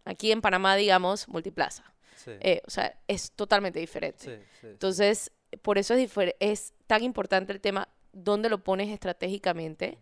[0.06, 1.92] aquí en Panamá, digamos, Multiplaza.
[2.28, 4.46] Eh, o sea, es totalmente diferente.
[4.62, 9.98] Entonces, por eso es, es tan importante el tema, dónde lo pones estratégicamente,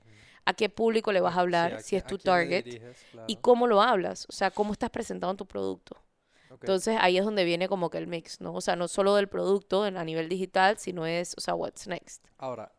[0.45, 2.65] a qué público le vas a hablar, si es tu target,
[3.27, 5.95] y cómo lo hablas, o sea, cómo estás presentando tu producto.
[6.49, 8.53] Entonces ahí es donde viene como que el mix, ¿no?
[8.53, 12.25] O sea, no solo del producto a nivel digital, sino es, o sea, what's next.
[12.37, 12.71] Ahora,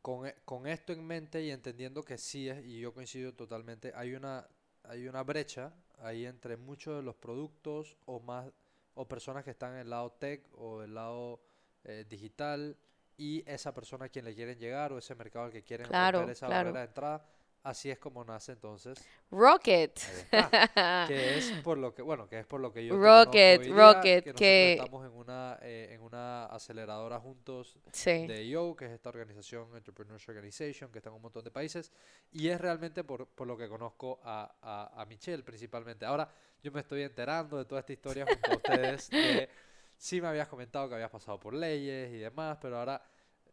[0.00, 3.92] con, e, con esto en mente y entendiendo que sí es, y yo coincido totalmente,
[3.96, 4.46] hay una,
[4.84, 8.46] hay una brecha ahí entre muchos de los productos o más,
[8.94, 11.40] o personas que están en el lado tech o el lado
[11.88, 12.76] eh, digital
[13.16, 16.28] y esa persona a quien le quieren llegar o ese mercado al que quieren claro,
[16.28, 16.70] esa claro.
[16.70, 17.26] barrera de entrada.
[17.62, 18.96] Así es como nace entonces
[19.28, 19.98] Rocket.
[21.08, 24.74] que es por lo que, bueno, que es por lo que yo Rocket, Rocket, que,
[24.74, 30.30] estamos en una eh, en una aceleradora juntos de yo que es esta organización Entrepreneurship
[30.30, 31.90] Organization que está en un montón de países
[32.30, 36.06] y es realmente por, por lo que conozco a, a, a Michelle principalmente.
[36.06, 36.28] Ahora
[36.62, 39.48] yo me estoy enterando de toda esta historia junto a ustedes de
[39.96, 43.02] sí me habías comentado que habías pasado por leyes y demás, pero ahora,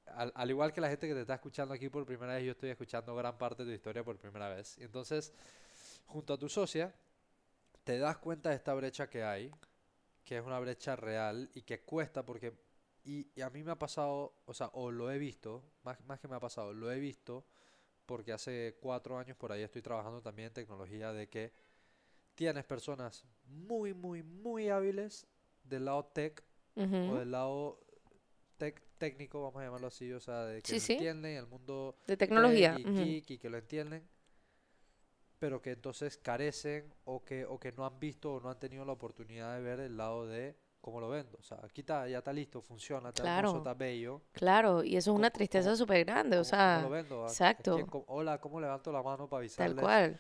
[0.06, 2.70] al, igual que la gente que te está escuchando aquí por primera vez, yo estoy
[2.70, 4.78] escuchando gran parte de tu historia por primera vez.
[4.78, 5.34] Y entonces,
[6.06, 6.94] junto a tu socia,
[7.84, 9.52] te das cuenta de esta brecha que hay,
[10.24, 12.54] que es una brecha real y que cuesta porque...
[13.06, 16.30] Y, a mí me ha pasado, o sea, o lo he visto, más, más que
[16.30, 17.46] me ha pasado, lo he visto
[18.06, 21.52] porque hace cuatro años por ahí estoy trabajando también en tecnología de que
[22.36, 25.28] tienes personas muy, muy, muy hábiles
[25.74, 26.44] del lado tech
[26.76, 27.80] o del lado
[28.58, 32.18] tech, técnico, vamos a llamarlo así, o sea, de que lo entienden el mundo de
[32.18, 34.08] tecnología y geek y que lo entienden,
[35.40, 38.86] pero que entonces carecen o que, o que no han visto o no han tenido
[38.86, 41.38] la oportunidad de ver el lado de cómo lo vendo.
[41.40, 43.58] O sea, aquí está, ya está listo, funciona, está claro.
[43.58, 44.22] está bello.
[44.32, 46.80] Claro, y eso es una tristeza súper grande, o sea.
[46.82, 47.24] ¿cómo lo vendo?
[47.26, 47.78] Exacto.
[48.08, 49.76] hola, ¿cómo levanto la mano para avisarles?
[49.76, 50.20] Tal cual.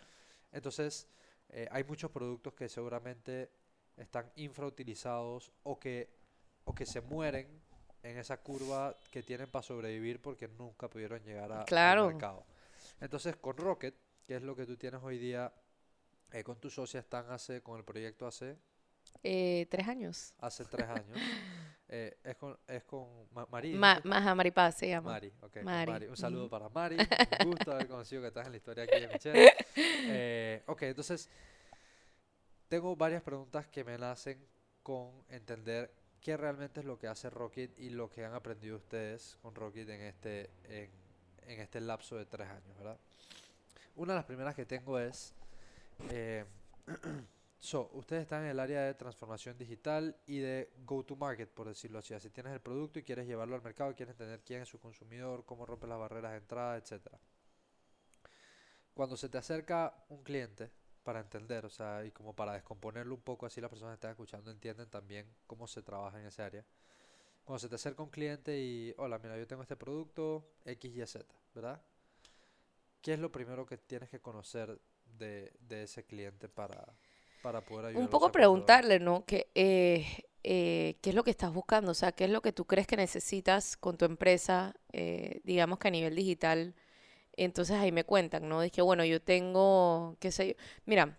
[0.51, 1.07] Entonces,
[1.49, 3.51] eh, hay muchos productos que seguramente
[3.97, 6.09] están infrautilizados o que,
[6.65, 7.47] o que se mueren
[8.03, 12.45] en esa curva que tienen para sobrevivir porque nunca pudieron llegar a, al mercado.
[12.99, 15.53] Entonces, con Rocket, que es lo que tú tienes hoy día
[16.31, 18.57] eh, con tu socia, están hace, con el proyecto hace...
[19.21, 20.33] Eh, tres años.
[20.39, 21.17] Hace tres años.
[21.95, 23.07] Eh, es con, es con
[23.51, 23.75] Mari.
[23.75, 25.11] Maja Maripaz se llama.
[25.11, 25.57] Mari, ok.
[25.61, 26.07] Mari.
[26.07, 26.97] Un saludo para Mari.
[27.45, 29.53] Un gusto haber conocido que estás en la historia aquí de Michelle.
[30.05, 31.29] Eh, ok, entonces
[32.73, 34.43] tengo varias preguntas que me nacen
[34.81, 39.37] con entender qué realmente es lo que hace Rocket y lo que han aprendido ustedes
[39.43, 40.89] con Rocket en este, en,
[41.45, 42.99] en este lapso de tres años, ¿verdad?
[43.95, 45.35] Una de las primeras que tengo es,
[46.09, 46.45] eh,
[47.59, 52.19] so, ustedes están en el área de transformación digital y de go-to-market, por decirlo así.
[52.19, 55.45] Si tienes el producto y quieres llevarlo al mercado, quieres entender quién es su consumidor,
[55.45, 57.05] cómo rompe las barreras de entrada, etc.
[58.95, 60.71] Cuando se te acerca un cliente,
[61.03, 64.11] para entender, o sea, y como para descomponerlo un poco, así las personas que están
[64.11, 66.65] escuchando entienden también cómo se trabaja en ese área.
[67.43, 71.05] Cuando se te acerca un cliente y, hola, mira, yo tengo este producto X, Y,
[71.05, 71.81] Z, ¿verdad?
[73.01, 74.79] ¿Qué es lo primero que tienes que conocer
[75.17, 76.95] de, de ese cliente para,
[77.41, 78.03] para poder ayudar.
[78.03, 79.25] Un poco preguntarle, ¿no?
[79.25, 80.05] Que, eh,
[80.43, 81.91] eh, ¿Qué es lo que estás buscando?
[81.91, 85.79] O sea, ¿qué es lo que tú crees que necesitas con tu empresa, eh, digamos
[85.79, 86.73] que a nivel digital?
[87.35, 88.61] Entonces ahí me cuentan, ¿no?
[88.61, 90.53] Dije, bueno, yo tengo, qué sé yo.
[90.85, 91.17] Mira,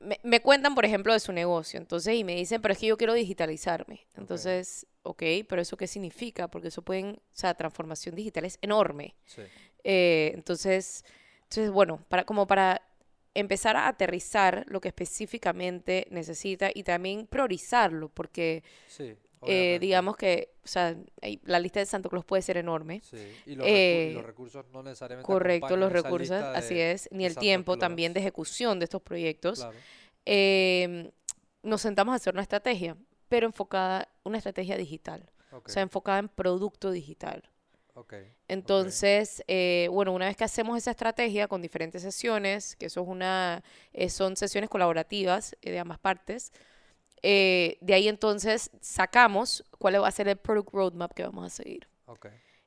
[0.00, 1.78] me, me, cuentan, por ejemplo, de su negocio.
[1.78, 4.06] Entonces, y me dicen, pero es que yo quiero digitalizarme.
[4.16, 6.48] Entonces, ok, pero ¿eso qué significa?
[6.48, 9.14] Porque eso pueden, o sea, transformación digital es enorme.
[9.24, 9.42] Sí.
[9.84, 11.04] Eh, entonces,
[11.44, 12.82] entonces, bueno, para, como para
[13.34, 18.62] empezar a aterrizar lo que específicamente necesita y también priorizarlo, porque
[19.46, 20.96] eh, digamos que, o sea,
[21.44, 23.02] la lista de Santo Claus puede ser enorme.
[23.04, 23.16] Sí.
[23.46, 25.26] Y, los eh, los recursos no necesariamente.
[25.26, 29.66] Correcto, los recursos, así es, ni el tiempo también de ejecución de estos proyectos.
[30.24, 31.10] Em,
[31.62, 32.96] nos sentamos a hacer una estrategia,
[33.28, 35.30] pero enfocada, una estrategia digital.
[35.50, 37.42] O sea, enfocada en producto digital.
[38.46, 43.08] Entonces, eh, bueno, una vez que hacemos esa estrategia con diferentes sesiones, que eso es
[43.08, 43.62] una,
[43.92, 46.52] eh, son sesiones colaborativas eh, de ambas partes,
[47.22, 51.88] de ahí entonces sacamos cuál va a ser el product roadmap que vamos a seguir.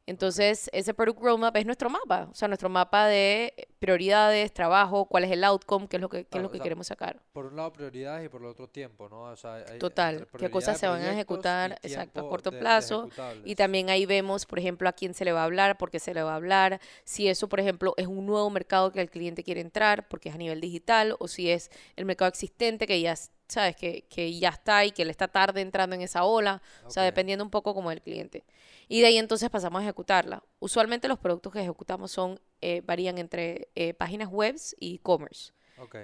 [0.08, 5.24] Entonces, ese Product Roadmap es nuestro mapa, o sea, nuestro mapa de prioridades, trabajo, cuál
[5.24, 7.22] es el outcome, qué es lo que, qué es lo que queremos sacar.
[7.32, 9.34] Por un lado, prioridades y por el otro, tiempo, ¿no?
[9.80, 13.10] Total, qué cosas se van a ejecutar, exacto, a corto plazo.
[13.46, 16.00] y también ahí vemos, por ejemplo, a quién se le va a hablar, por qué
[16.00, 19.10] se le va a hablar, si eso, por ejemplo, es un nuevo mercado que el
[19.10, 23.00] cliente quiere entrar, porque es a nivel digital, o si es el mercado existente que
[23.02, 23.16] ya
[23.48, 26.90] sabes que, que ya está y que le está tarde entrando en esa ola, o
[26.90, 28.44] sea, dependiendo un poco como del cliente.
[28.92, 30.44] Y de ahí entonces pasamos a ejecutarla.
[30.60, 35.54] Usualmente los productos que ejecutamos son, eh, varían entre eh, páginas web y e-commerce.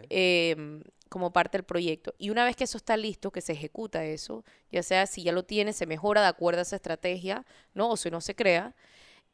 [0.10, 2.16] Em, como parte del proyecto.
[2.18, 5.34] Y una vez que eso está listo, que se ejecuta eso, ya sea si ya
[5.34, 7.90] lo tiene, se mejora de acuerdo a esa estrategia, ¿no?
[7.90, 8.74] O si no se crea,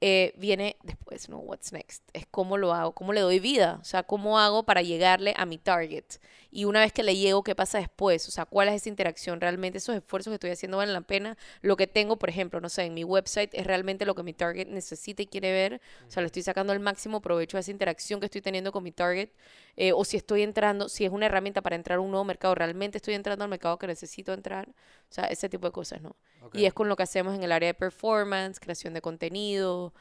[0.06, 1.38] eh, viene después, ¿no?
[1.38, 2.04] What's next?
[2.12, 5.46] Es cómo lo hago, cómo le doy vida, o sea, cómo hago para llegarle a
[5.46, 6.04] mi target.
[6.52, 8.28] Y una vez que le llego, ¿qué pasa después?
[8.28, 9.40] O sea, ¿cuál es esa interacción?
[9.40, 11.38] ¿Realmente esos esfuerzos que estoy haciendo valen la pena?
[11.62, 14.34] Lo que tengo, por ejemplo, no sé, en mi website es realmente lo que mi
[14.34, 15.80] target necesita y quiere ver.
[16.06, 18.84] O sea, le estoy sacando el máximo provecho a esa interacción que estoy teniendo con
[18.84, 19.30] mi target.
[19.76, 22.54] Eh, o si estoy entrando, si es una herramienta para entrar a un nuevo mercado,
[22.54, 24.70] realmente estoy entrando al mercado que necesito entrar.
[24.70, 26.16] O sea, ese tipo de cosas, ¿no?
[26.54, 29.94] Y es con lo que hacemos en el área de performance, creación de contenido,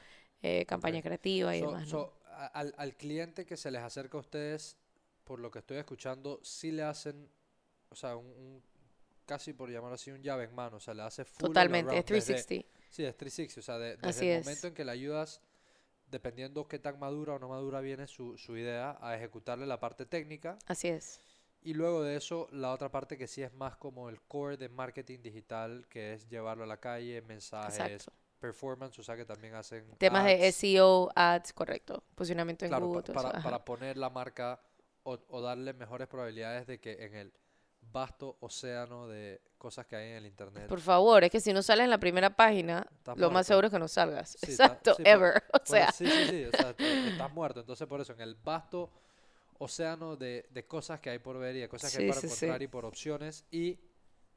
[0.42, 1.88] eh, campaña creativa y demás.
[2.52, 4.76] al, al, cliente que se les acerca a ustedes,
[5.24, 7.30] por lo que estoy escuchando, sí le hacen,
[7.88, 8.62] o sea, un,
[9.24, 12.04] casi por llamarlo así, un llave en mano, o sea, le hace full Totalmente, es
[12.04, 12.68] 360.
[12.90, 15.40] sí, es 360, o sea, desde el momento en que le ayudas,
[16.12, 20.06] dependiendo qué tan madura o no madura viene su, su idea, a ejecutarle la parte
[20.06, 20.56] técnica.
[20.66, 21.20] Así es
[21.64, 24.68] y luego de eso, la otra parte que sí es más como el core de
[24.68, 28.10] marketing digital, que es llevarlo a la calle, mensajes,
[28.40, 29.88] performance, o sea que también hacen...
[29.98, 32.02] Temas de SEO, ads, correcto.
[32.16, 33.14] Posicionamiento en Google.
[33.14, 34.60] para, para, poner la marca
[35.04, 37.32] o, o, darle mejores probabilidades de que en el
[37.80, 40.66] vasto océano de cosas que hay en el internet.
[40.66, 42.84] Por favor, es que si no sales en la primera página,
[43.14, 44.36] lo más seguro es que no salgas.
[44.42, 45.40] Exacto, ever.
[45.52, 45.92] o sea.
[45.92, 47.60] sí, sí, sí, o sea, estás muerto.
[47.60, 48.90] Entonces, por eso, en el vasto
[49.58, 52.60] océano de, de, cosas que hay por ver y de cosas que hay para encontrar
[52.60, 53.44] y por opciones.
[53.52, 53.78] Y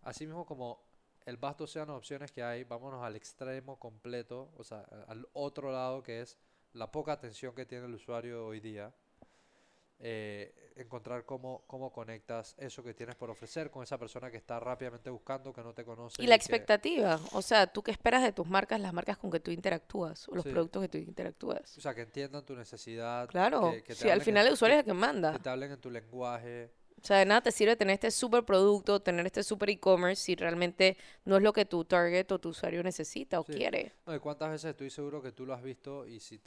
[0.03, 0.85] así mismo como
[1.25, 5.71] el vasto océano de opciones que hay, vámonos al extremo completo, o sea, al otro
[5.71, 6.37] lado que es
[6.73, 8.93] la poca atención que tiene el usuario hoy día
[9.99, 14.59] eh, encontrar cómo, cómo conectas eso que tienes por ofrecer con esa persona que está
[14.59, 16.21] rápidamente buscando, que no te conoce.
[16.21, 19.39] Y, la expectativa, o sea, tú qué esperas de tus marcas, las marcas con que
[19.39, 21.77] tú interactúas, o los productos que tú interactúas.
[21.77, 23.27] O sea, que entiendan tu necesidad.
[23.29, 25.33] Claro, que, al final el usuario es el que manda.
[25.33, 26.71] Que te hablen en tu lenguaje.
[27.01, 30.35] O sea, de nada te sirve tener este super producto, tener este super e-commerce si
[30.35, 33.93] realmente no es lo que tu target o tu usuario necesita o quiere.
[34.07, 36.41] No, cuántas veces estoy seguro que tú lo has visto y si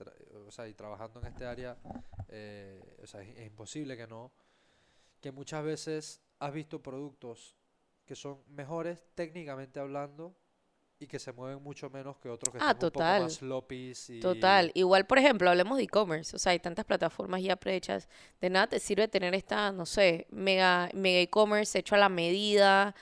[0.47, 1.77] o sea, y trabajando en este área,
[2.29, 4.33] eh, o sea, es, imposible que no,
[5.21, 7.55] que muchas veces has visto productos
[8.05, 10.35] que son mejores técnicamente hablando
[11.01, 13.93] y que se mueven mucho menos que otros que ah, un poco más sloppy.
[14.09, 14.21] Y...
[14.21, 14.71] Total.
[14.75, 16.35] Igual, por ejemplo, hablemos de e-commerce.
[16.35, 18.09] O sea, hay tantas plataformas ya prehechas.
[18.41, 22.95] De nada te sirve tener esta, no sé, mega mega e-commerce hecho a la medida.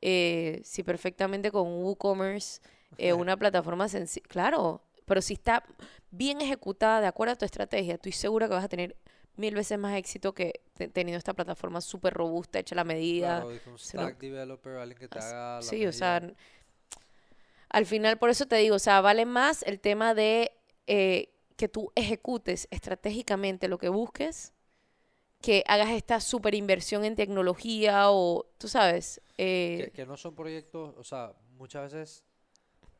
[0.00, 2.60] Eh, si perfectamente con WooCommerce,
[2.98, 4.26] eh, una plataforma sencilla.
[4.28, 5.62] Claro, pero si está
[6.10, 8.96] bien ejecutada de acuerdo a tu estrategia, estoy segura que vas a tener
[9.36, 10.60] mil veces más éxito que
[10.92, 13.42] teniendo esta plataforma súper robusta, hecha a la medida.
[13.42, 16.20] Claro, un stack developer, alguien que te haga la Sí, o sea,
[17.72, 20.52] al final, por eso te digo, o sea, vale más el tema de
[20.86, 24.52] eh, que tú ejecutes estratégicamente lo que busques,
[25.40, 29.22] que hagas esta super inversión en tecnología o, tú sabes.
[29.38, 32.24] Eh, que, no son proyectos, o sea, muchas veces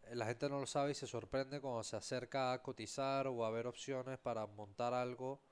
[0.04, 3.44] eh, la gente no lo sabe y se sorprende cuando se acerca a cotizar o
[3.44, 5.42] a ver opciones para montar algo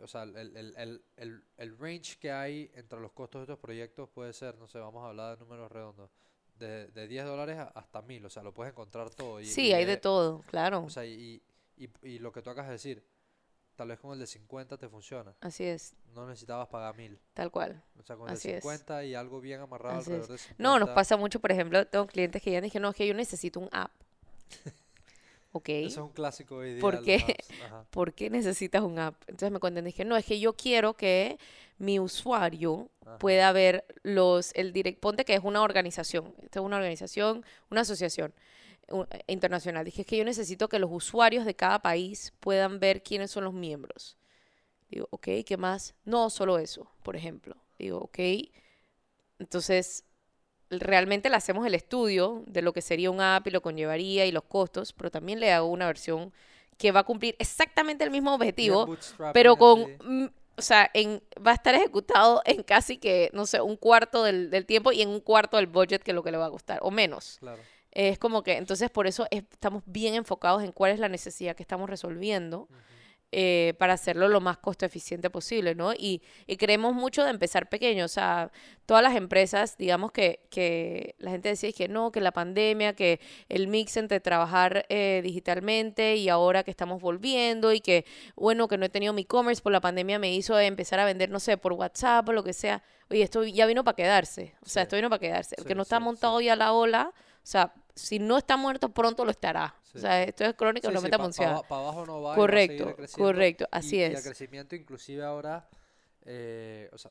[0.00, 4.08] o sea, el, el, el, el, range que hay entre los costos de estos proyectos
[4.08, 6.10] puede ser, no sé, vamos a hablar de números redondos,
[6.58, 9.40] de, de 10 dólares hasta 1000, o sea, lo puedes encontrar todo.
[9.40, 10.84] Y, sí, hay de todo, claro.
[10.84, 11.42] O sea, y,
[11.76, 13.04] y, y, lo que tú acabas de decir,
[13.76, 15.34] tal vez con el de 50 te funciona.
[15.40, 15.94] Así es.
[16.14, 17.18] No necesitabas pagar 1000.
[17.34, 17.82] Tal cual.
[17.98, 20.62] O sea, con el de 50 y algo bien amarrado alrededor de 50.
[20.62, 23.14] No, nos pasa mucho, por ejemplo, tengo clientes que ya dije, no, es que yo
[23.14, 23.92] necesito un app.
[25.52, 25.68] Ok.
[25.70, 26.80] Eso es un clásico hoy día.
[26.80, 27.36] ¿Por qué?
[27.90, 29.14] ¿Por qué necesitas un app?
[29.26, 31.38] Entonces me conté, dije, no, es que yo quiero que
[31.78, 36.76] mi usuario pueda ver los, el direct, ponte que es una organización, esta es una
[36.76, 38.34] organización, una asociación
[38.88, 39.84] eh, internacional.
[39.84, 43.44] Dije, es que yo necesito que los usuarios de cada país puedan ver quiénes son
[43.44, 44.16] los miembros.
[44.90, 45.94] Digo, ok, ¿qué más?
[46.04, 47.56] No, solo eso, por ejemplo.
[47.78, 48.18] Digo, ok.
[49.38, 50.04] Entonces,
[50.70, 54.32] realmente le hacemos el estudio de lo que sería un app y lo conllevaría y
[54.32, 56.32] los costos, pero también le hago una versión
[56.76, 58.96] que va a cumplir exactamente el mismo objetivo,
[59.32, 63.76] pero con, o sea, en, va a estar ejecutado en casi que, no sé, un
[63.76, 66.46] cuarto del, del, tiempo y en un cuarto del budget que lo que le va
[66.46, 67.40] a gustar, o menos.
[67.90, 71.62] Es como que, entonces por eso estamos bien enfocados en cuál es la necesidad que
[71.62, 72.68] estamos resolviendo.
[73.30, 75.92] Eh, para hacerlo lo más costo eficiente posible, ¿no?
[75.92, 78.50] Y, y, creemos mucho de empezar pequeño, o sea,
[78.86, 83.20] todas las empresas, digamos que, que la gente decía que no, que la pandemia, que
[83.50, 88.78] el mix entre trabajar eh, digitalmente y ahora que estamos volviendo y que, bueno, que
[88.78, 91.58] no he tenido mi e-commerce por la pandemia me hizo empezar a vender, no sé,
[91.58, 92.82] por WhatsApp o lo que sea.
[93.10, 95.54] Oye, esto ya vino para quedarse, o sea, esto vino para quedarse.
[95.58, 99.24] El que no está montado ya la ola, o sea, si no está muerto, pronto
[99.24, 99.74] lo estará.
[99.94, 102.34] O sea, esto es crónica, no meta Para abajo no va.
[102.34, 104.12] Correcto, correcto, así es.
[104.12, 105.68] Y el crecimiento, inclusive ahora,
[106.24, 107.10] eh, o sea,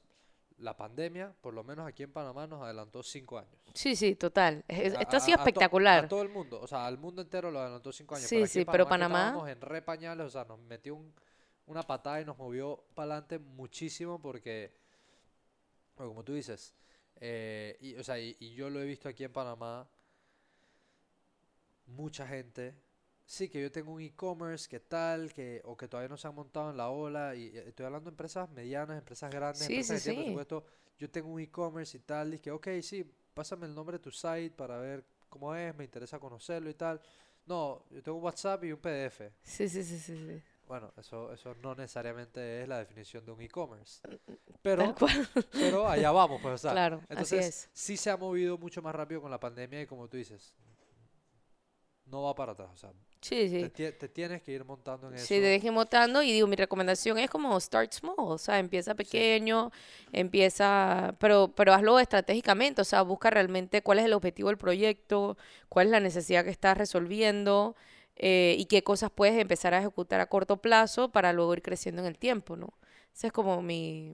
[0.59, 3.53] la pandemia, por lo menos aquí en Panamá, nos adelantó cinco años.
[3.73, 4.63] Sí, sí, total.
[4.67, 6.05] esto ha sido espectacular.
[6.05, 8.27] A, todo el mundo, o sea, al mundo entero lo adelantó cinco años.
[8.27, 9.25] Sí, sí, pero Panamá.
[9.27, 10.99] Estábamos en repañales, o sea, nos metió
[11.65, 14.73] una patada y nos movió para adelante muchísimo porque,
[15.95, 16.73] como tú dices,
[17.19, 19.88] eh, y, o sea, y yo lo he visto aquí en Panamá
[21.88, 22.75] mucha gente,
[23.25, 26.35] sí, que yo tengo un e-commerce, que tal, que, o que todavía no se han
[26.35, 30.23] montado en la ola, y estoy hablando de empresas medianas, empresas grandes, empresas que tienen
[30.23, 30.65] presupuesto,
[30.97, 34.11] yo tengo un e-commerce y tal, y que, ok, sí, pásame el nombre de tu
[34.11, 36.99] site para ver cómo es, me interesa conocerlo y tal.
[37.45, 39.21] No, yo tengo un WhatsApp y un PDF.
[39.43, 40.41] Sí, sí, sí, sí.
[40.67, 44.01] Bueno, eso, eso no necesariamente es la definición de un e-commerce.
[44.61, 44.93] Pero,
[45.51, 47.69] pero allá vamos, pues, o claro, entonces así es.
[47.73, 50.55] sí se ha movido mucho más rápido con la pandemia y como tú dices,
[52.10, 52.70] no va para atrás.
[52.74, 52.91] O sea,
[53.22, 53.70] sí, sí.
[53.70, 55.26] Te, tienes que ir montando en eso.
[55.26, 58.95] Sí, te dejes montando y digo, mi recomendación es como start small, o sea, empieza
[58.95, 59.72] pequeño,
[60.12, 65.38] empieza, pero, pero hazlo estratégicamente, o sea, busca realmente cuál es el objetivo del proyecto,
[65.70, 67.76] cuál es la necesidad que estás resolviendo
[68.16, 72.01] eh, y qué cosas puedes empezar a ejecutar a corto plazo para luego ir creciendo
[72.01, 72.74] en el tiempo, ¿no?
[73.14, 74.14] Esa es como mi,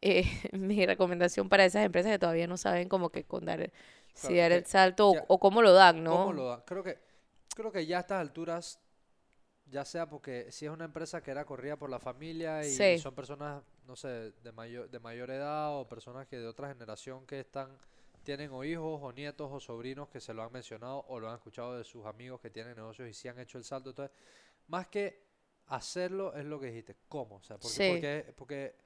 [0.00, 3.72] eh, mi recomendación para esas empresas que todavía no saben cómo que con dar
[4.14, 6.12] si dar el salto o, cómo lo dan, ¿no?
[6.12, 6.62] ¿Cómo lo dan?
[6.66, 6.98] Creo que,
[7.54, 8.80] creo que ya a estas alturas,
[9.66, 13.14] ya sea porque si es una empresa que era corrida por la familia y son
[13.14, 17.40] personas, no sé, de mayor, de mayor edad o personas que de otra generación que
[17.40, 17.76] están
[18.24, 21.36] tienen o hijos o nietos o sobrinos que se lo han mencionado o lo han
[21.36, 23.90] escuchado de sus amigos que tienen negocios y sí han hecho el salto.
[23.90, 24.16] Entonces,
[24.68, 25.22] más que
[25.66, 27.36] hacerlo es lo que dijiste, ¿cómo?
[27.36, 28.83] O sea, porque, porque, porque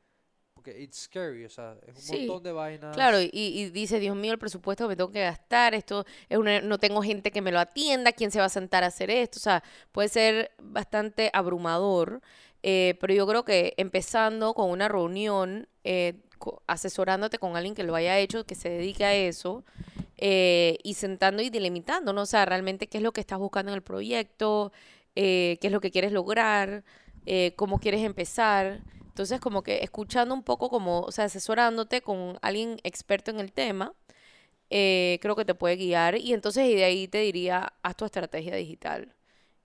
[0.59, 2.92] porque it's scary, o sea, es un montón de vainas.
[2.92, 6.36] Claro, y, y, dice, Dios mío, el presupuesto que me tengo que gastar, esto es
[6.36, 9.09] una, no tengo gente que me lo atienda, ¿quién se va a sentar a hacer
[9.09, 9.38] esto?
[9.38, 12.22] O sea, puede ser bastante abrumador,
[12.64, 16.14] eh, pero yo creo que empezando con una reunión, eh,
[16.66, 19.64] asesorándote con alguien que lo haya hecho, que se dedique a eso,
[20.16, 22.22] eh, y sentando y delimitando, ¿no?
[22.22, 24.72] O sea, realmente qué es lo que estás buscando en el proyecto,
[25.14, 26.82] qué es lo que quieres lograr,
[27.54, 28.80] cómo quieres empezar.
[29.18, 33.52] Entonces, como que escuchando un poco, como, o sea, asesorándote con alguien experto en el
[33.52, 33.92] tema,
[34.70, 36.16] eh, creo que te puede guiar.
[36.18, 39.12] Y entonces, y de ahí te diría, haz tu estrategia digital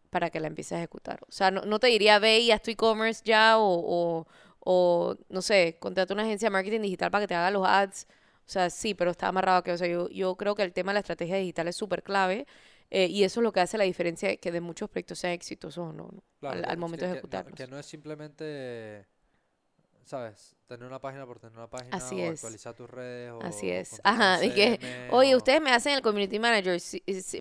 [0.09, 1.19] para que la empieces a ejecutar.
[1.27, 4.25] O sea, no, te diría, ve y haz tu e-commerce ya o,
[4.59, 8.07] o, no sé, contrata una agencia de marketing digital para que te haga los ads.
[8.47, 10.73] O sea, sí, pero está amarrado a que, o sea, yo, yo creo que el
[10.73, 12.47] tema de la estrategia digital es súper clave.
[12.89, 15.33] Eh, y eso es lo que hace la diferencia de que de muchos proyectos sean
[15.33, 16.09] exitosos o no,
[16.41, 17.55] al, momento de ejecutarlos.
[17.55, 19.07] que, no es simplemente
[20.03, 20.55] ¿sabes?
[20.67, 23.33] Tener una página por tener una página Así o actualizar tus redes.
[23.41, 24.01] Así es.
[24.03, 24.79] Ajá, que,
[25.11, 26.81] oye, ustedes me hacen el community manager,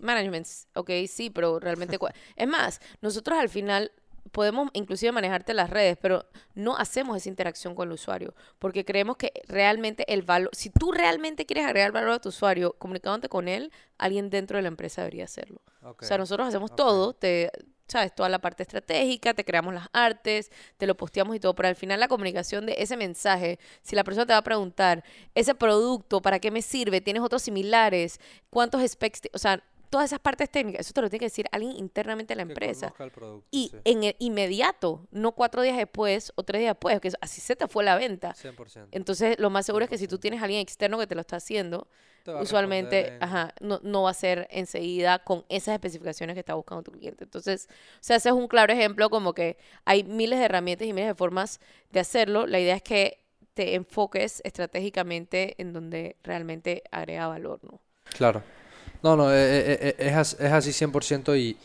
[0.01, 1.97] management, ok, sí, pero realmente...
[2.35, 3.91] es más, nosotros al final
[4.31, 9.17] podemos inclusive manejarte las redes, pero no hacemos esa interacción con el usuario, porque creemos
[9.17, 13.47] que realmente el valor, si tú realmente quieres agregar valor a tu usuario comunicándote con
[13.47, 15.61] él, alguien dentro de la empresa debería hacerlo.
[15.81, 18.13] O sea, nosotros hacemos todo, te, o ¿sabes?
[18.15, 21.75] Toda la parte estratégica, te creamos las artes, te lo posteamos y todo, pero al
[21.75, 25.03] final la comunicación de ese mensaje, si la persona te va a preguntar,
[25.35, 27.01] ese producto, ¿para qué me sirve?
[27.01, 28.19] ¿Tienes otros similares?
[28.49, 29.21] ¿Cuántos specs?
[29.33, 29.63] O sea,
[29.93, 32.91] todas esas partes técnicas, eso te lo tiene que decir alguien internamente en la empresa.
[33.51, 37.55] y en el inmediato, no cuatro días después o tres días después, que así se
[37.55, 38.33] te fue la venta.
[38.33, 38.87] 100%.
[38.89, 41.21] Entonces, lo más seguro es que si tú tienes a alguien externo que te lo
[41.21, 41.87] está haciendo,
[42.41, 46.91] usualmente ajá, no, no, va a ser enseguida con esas especificaciones que está buscando tu
[46.91, 47.25] cliente.
[47.25, 50.93] Entonces, o sea, ese es un claro ejemplo como que hay miles de herramientas y
[50.93, 51.59] miles de formas
[51.91, 52.47] de hacerlo.
[52.47, 53.19] La idea es que
[53.53, 57.79] te enfoques estratégicamente en donde realmente agrega valor, ¿no?
[58.05, 58.41] Claro.
[59.03, 61.57] No, no, eh, eh, eh, es, es así 100% y,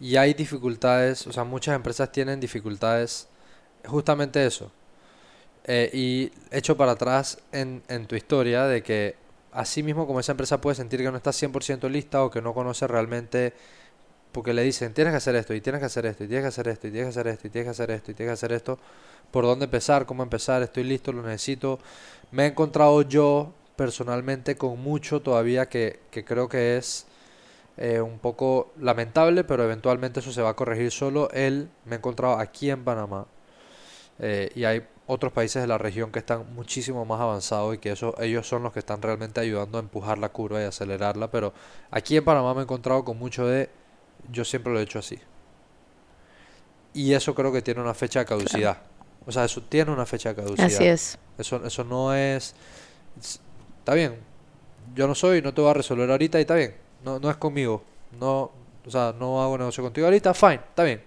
[0.00, 3.28] y hay dificultades, o sea, muchas empresas tienen dificultades,
[3.86, 4.70] justamente eso.
[5.92, 9.16] y hecho para atrás en, en tu historia de que
[9.52, 12.54] así mismo como esa empresa puede sentir que no está 100% lista o que no
[12.54, 13.52] conoce realmente,
[14.32, 16.48] porque le dicen, tienes que hacer esto, y tienes que hacer esto, y tienes que
[16.48, 18.34] hacer esto, y tienes que hacer esto, y tienes que hacer esto, y tienes que
[18.34, 18.78] hacer esto,
[19.32, 21.78] por dónde empezar, cómo empezar, estoy listo, lo necesito.
[22.32, 27.06] Me he encontrado yo personalmente con mucho todavía que, creo que es
[27.76, 31.30] eh, un poco lamentable, pero eventualmente eso se va a corregir solo.
[31.30, 33.26] Él me he encontrado aquí en Panamá
[34.18, 37.92] eh, y hay otros países de la región que están muchísimo más avanzados y que
[37.92, 41.30] eso, ellos son los que están realmente ayudando a empujar la curva y acelerarla.
[41.30, 41.52] Pero
[41.90, 43.70] aquí en Panamá me he encontrado con mucho de
[44.32, 45.18] yo siempre lo he hecho así.
[46.94, 48.78] Y eso creo que tiene una fecha de caducidad.
[49.26, 50.66] O sea, eso tiene una fecha de caducidad.
[50.66, 51.18] Así es.
[51.36, 52.54] Eso, eso no es
[53.86, 54.16] está bien,
[54.96, 56.74] yo no soy, no te voy a resolver ahorita y está bien,
[57.04, 57.84] no, no es conmigo,
[58.18, 58.50] no,
[58.84, 61.00] o sea, no hago negocio contigo ahorita, fine, está bien.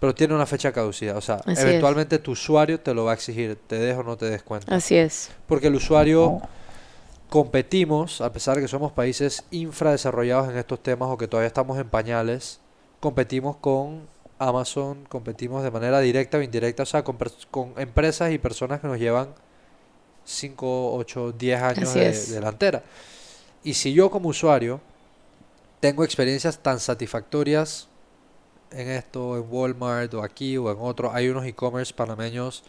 [0.00, 3.56] Pero tiene una fecha caducida, o sea, eventualmente tu usuario te lo va a exigir,
[3.68, 4.74] te dejo o no te des cuenta.
[4.74, 5.30] Así es.
[5.46, 6.42] Porque el usuario
[7.30, 11.78] competimos, a pesar de que somos países infradesarrollados en estos temas o que todavía estamos
[11.78, 12.58] en pañales,
[12.98, 14.08] competimos con
[14.40, 17.16] Amazon, competimos de manera directa o indirecta, o sea, con,
[17.52, 19.28] con empresas y personas que nos llevan
[20.24, 22.82] 5, 8, 10 años de, delantera.
[23.62, 24.80] Y si yo como usuario
[25.80, 27.88] tengo experiencias tan satisfactorias
[28.70, 32.64] en esto, en Walmart o aquí o en otro, hay unos e-commerce panameños,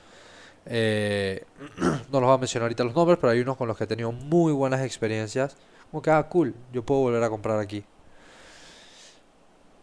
[0.66, 1.46] eh,
[2.12, 3.88] no los voy a mencionar ahorita los nombres, pero hay unos con los que he
[3.88, 5.56] tenido muy buenas experiencias,
[5.92, 7.84] como que, ah, cool, yo puedo volver a comprar aquí.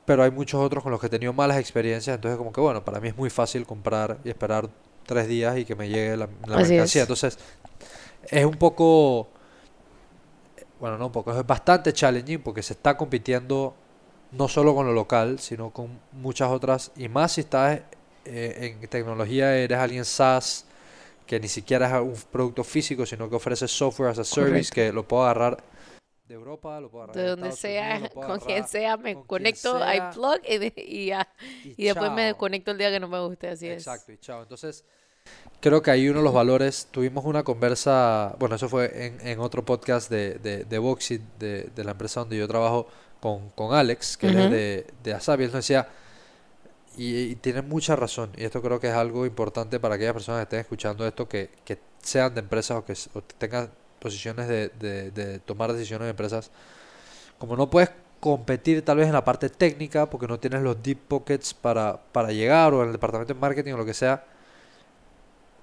[0.05, 2.85] Pero hay muchos otros con los que he tenido malas experiencias, entonces como que bueno,
[2.85, 4.69] para mí es muy fácil comprar y esperar
[5.05, 7.03] tres días y que me llegue la, mercancía.
[7.03, 7.39] Entonces,
[8.29, 9.29] es un poco,
[10.81, 13.75] bueno, no un poco, es bastante challenging porque se está compitiendo
[14.33, 17.81] no solo con lo local, sino con muchas otras, y más si estás
[18.25, 20.65] eh, en tecnología, eres alguien SaaS,
[21.27, 24.93] que ni siquiera es un producto físico, sino que ofrece software as a service, que
[24.93, 25.63] lo puedo agarrar
[26.33, 30.41] de Europa, lo puedo agarrar de donde sea, con quien sea, me conecto, I plug
[30.77, 31.29] y, ya,
[31.65, 33.87] y, después me desconecto el día que no me guste, así es.
[33.87, 34.43] Exacto, y chao.
[34.43, 34.85] Entonces,
[35.61, 39.41] creo que ahí uno de los valores, tuvimos una conversa, bueno, eso fue en, en
[39.41, 42.89] otro podcast de, de, de Boxit, de, de, la empresa donde yo trabajo,
[43.21, 45.87] con, con Alex, que es de, de Asabi, él nos decía,
[46.97, 50.45] y, tiene mucha razón, y esto creo que es algo importante para aquellas personas que
[50.45, 52.95] estén escuchando esto, que, que sean de empresas o que
[53.37, 53.71] tengan
[54.03, 54.69] posiciones de,
[55.11, 56.51] de, tomar decisiones de empresas,
[57.39, 60.99] como no puedes competir tal vez en la parte técnica, porque no tienes los deep
[61.09, 64.25] pockets para, para llegar, o en el departamento de marketing o lo que sea,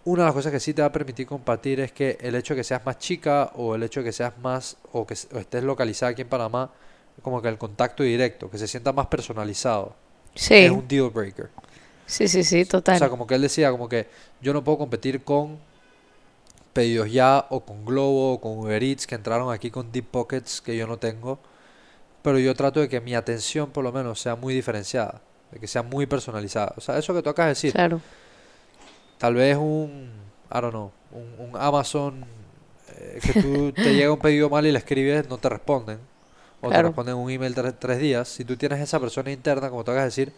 [0.06, 2.54] una de las cosas que sí te va a permitir compartir es que el hecho
[2.54, 5.64] de que seas más chica o el hecho de que seas más o que estés
[5.64, 6.72] localizada aquí en Panamá,
[7.22, 9.96] como que el contacto directo, que se sienta más personalizado,
[10.34, 11.50] es un deal breaker.
[12.06, 12.96] Sí, sí, sí, total.
[12.96, 14.08] O sea, como que él decía, como que
[14.42, 15.60] yo no puedo competir con
[16.74, 20.62] pedidos ya o con Globo o con Uber Eats que entraron aquí con deep pockets
[20.62, 21.40] que yo no tengo,
[22.22, 25.68] pero yo trato de que mi atención por lo menos sea muy diferenciada, de que
[25.68, 26.74] sea muy personalizada.
[26.78, 27.74] O sea, eso que de decir.
[27.74, 28.02] Claro
[29.20, 30.10] tal vez un,
[30.52, 32.26] I don't know, un, Amazon
[32.98, 36.00] eh, que tú te llega un pedido mal y le escribes, no te responden.
[36.62, 38.28] O te responden un email tres, días.
[38.28, 40.34] Si tú tienes esa persona interna, como a decir,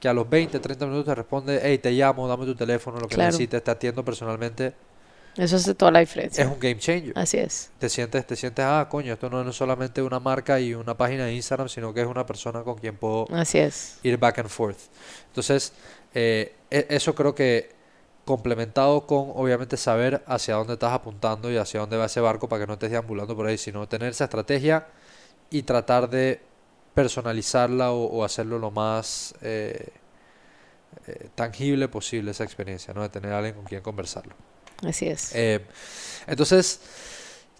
[0.00, 3.06] que a los 20, 30 minutos te responde, hey, te llamo, dame tu teléfono, lo
[3.06, 4.74] que necesites, te atiendo personalmente.
[5.36, 6.44] Eso hace toda la diferencia.
[6.44, 7.12] Es un game changer.
[7.16, 7.70] Así es.
[7.78, 11.24] Te sientes, te sientes, ah, coño, esto no es solamente una marca y una página
[11.24, 13.98] de Instagram, sino que es una persona con quien puedo Así es.
[14.02, 14.78] ir back and forth.
[15.28, 15.72] Entonces,
[16.14, 17.70] eh, e, eso creo que
[18.24, 22.60] complementado con obviamente saber hacia dónde estás apuntando y hacia dónde va ese barco para
[22.62, 24.86] que no estés deambulando por ahí, sino tener esa estrategia
[25.50, 26.40] y tratar de
[26.94, 29.88] personalizarla o, hacerlo lo más eh,
[31.06, 33.02] eh, tangible posible esa experiencia, ¿no?
[33.02, 34.34] De tener a alguien con quien conversarlo.
[34.84, 35.34] Así es.
[35.34, 35.60] Eh,
[36.26, 36.80] entonces,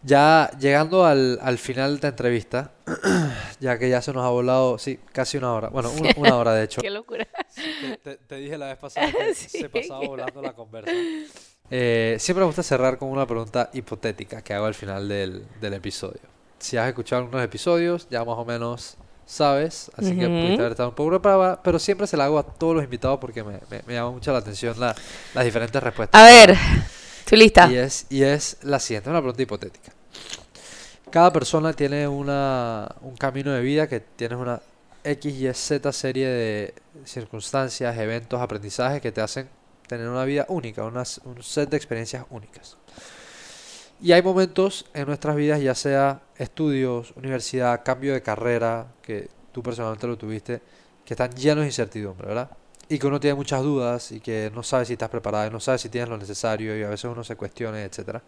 [0.04, 2.72] Ya llegando al, al final de esta entrevista,
[3.60, 5.68] ya que ya se nos ha volado, sí, casi una hora.
[5.68, 6.80] Bueno, una, hora de hecho.
[6.82, 7.28] Qué locura.
[8.02, 10.90] Te, dije la vez pasada que se pasaba volando la conversa.
[11.70, 15.74] Eh, siempre me gusta cerrar con una pregunta hipotética que hago al final del, del
[15.74, 16.20] episodio.
[16.58, 20.88] Si has escuchado algunos episodios, ya más o menos sabes, así que pudiste haber estado
[20.88, 23.94] un poco preparada, pero siempre se la hago a todos los invitados porque me, me,
[23.94, 24.94] llama mucho la atención la,
[25.32, 26.20] las diferentes respuestas.
[26.20, 26.56] A ver,
[27.70, 29.90] Y es, y es la siguiente, una pregunta hipotética.
[31.10, 34.60] Cada persona tiene una, un camino de vida que tienes una
[35.02, 36.74] X, Y, Z serie de
[37.06, 39.48] circunstancias, eventos, aprendizajes que te hacen
[39.86, 42.76] tener una vida única, un set de experiencias únicas.
[44.02, 49.62] Y hay momentos en nuestras vidas, ya sea estudios, universidad, cambio de carrera, que tú
[49.62, 50.60] personalmente lo tuviste,
[51.02, 52.50] que están llenos de incertidumbre, ¿verdad?
[52.92, 55.60] Y que uno tiene muchas dudas y que no sabe si estás preparado, y no
[55.60, 58.18] sabe si tienes lo necesario y a veces uno se cuestiona, etc.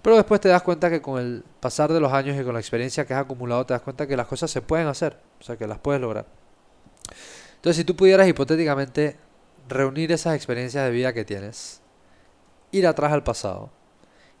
[0.00, 2.60] Pero después te das cuenta que con el pasar de los años y con la
[2.60, 5.58] experiencia que has acumulado, te das cuenta que las cosas se pueden hacer, o sea,
[5.58, 6.24] que las puedes lograr.
[7.56, 9.18] Entonces, si tú pudieras hipotéticamente
[9.68, 11.82] reunir esas experiencias de vida que tienes,
[12.72, 13.68] ir atrás al pasado,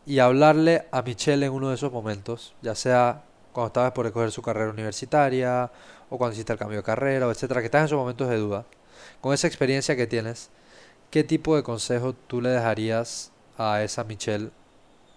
[0.06, 4.30] y hablarle a Michelle en uno de esos momentos, ya sea cuando estabas por escoger
[4.30, 5.70] su carrera universitaria
[6.08, 8.36] o cuando hiciste el cambio de carrera, o etcétera, que estás en esos momentos de
[8.36, 8.64] duda,
[9.20, 10.50] con esa experiencia que tienes,
[11.10, 14.50] ¿qué tipo de consejo tú le dejarías a esa Michelle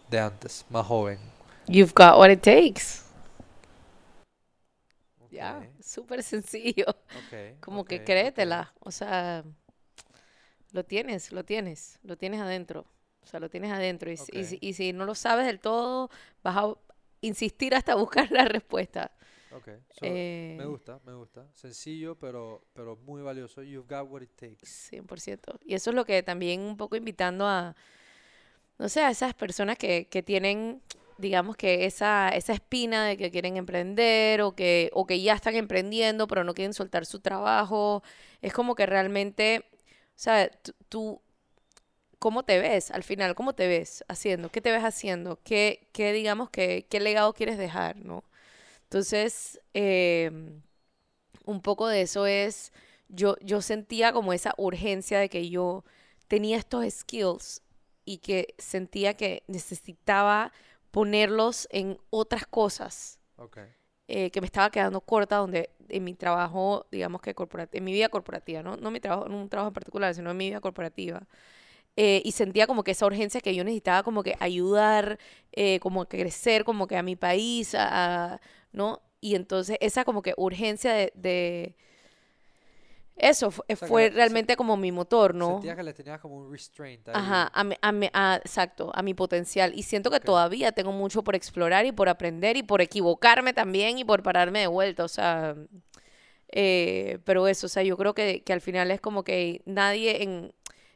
[0.09, 1.19] de antes, más joven?
[1.67, 3.03] You've got what it takes.
[5.31, 6.85] Ya, súper sencillo.
[7.61, 9.43] Como que créetela, o sea,
[10.71, 12.85] lo tienes, lo tienes, lo tienes adentro.
[13.21, 14.11] O sea, lo tienes adentro.
[14.11, 14.17] Y,
[14.59, 16.09] y, si no lo sabes del todo,
[16.41, 16.73] vas a
[17.21, 19.11] insistir hasta buscar la respuesta.
[19.51, 21.47] Ok, me eh, gusta, me gusta.
[21.53, 23.63] Sencillo, pero, pero muy valioso.
[23.63, 24.65] You've got what it takes.
[24.91, 25.59] 100%.
[25.65, 27.75] Y eso es lo que también un poco invitando a,
[28.77, 30.81] no sé, a esas personas que, que tienen,
[31.17, 35.55] digamos que esa, esa espina de que quieren emprender o que, o que ya están
[35.55, 38.03] emprendiendo, pero no quieren soltar su trabajo.
[38.41, 40.51] Es como que realmente, o sea,
[40.89, 41.21] tú
[42.19, 46.13] cómo te ves al final, cómo te ves haciendo, qué te ves haciendo, qué, qué
[46.13, 48.23] digamos, que, qué legado quieres dejar, ¿no?
[48.89, 50.63] Entonces, em,
[51.45, 52.73] un poco de eso es,
[53.07, 55.85] yo, yo sentía como esa urgencia de que yo
[56.27, 57.61] tenía estos skills
[58.03, 60.51] y que sentía que necesitaba
[60.89, 63.19] ponerlos en otras cosas.
[64.07, 67.35] Eh, que me estaba quedando corta donde en mi trabajo, digamos que
[67.73, 68.75] en mi vida corporativa, ¿no?
[68.75, 71.27] No mi trabajo, en un trabajo en particular, sino en mi vida corporativa.
[71.95, 75.19] Eh, y sentía como que esa urgencia que yo necesitaba como que ayudar,
[75.51, 77.75] eh, como que crecer como que a mi país,
[78.71, 79.01] ¿no?
[79.21, 81.75] Y entonces esa como que urgencia de...
[83.17, 85.53] eso fue, realmente como mi motor, ¿no?
[85.53, 87.09] Sentía que le tenías como un restraint.
[87.09, 89.73] Ajá, a exacto, a mi potencial.
[89.75, 93.97] Y siento que todavía tengo mucho por explorar y por aprender y por equivocarme también
[93.97, 95.55] y por pararme de vuelta, o sea...
[96.51, 100.23] Eh, pero eso, o sea, yo creo que, que al final es como que nadie
[100.23, 100.51] en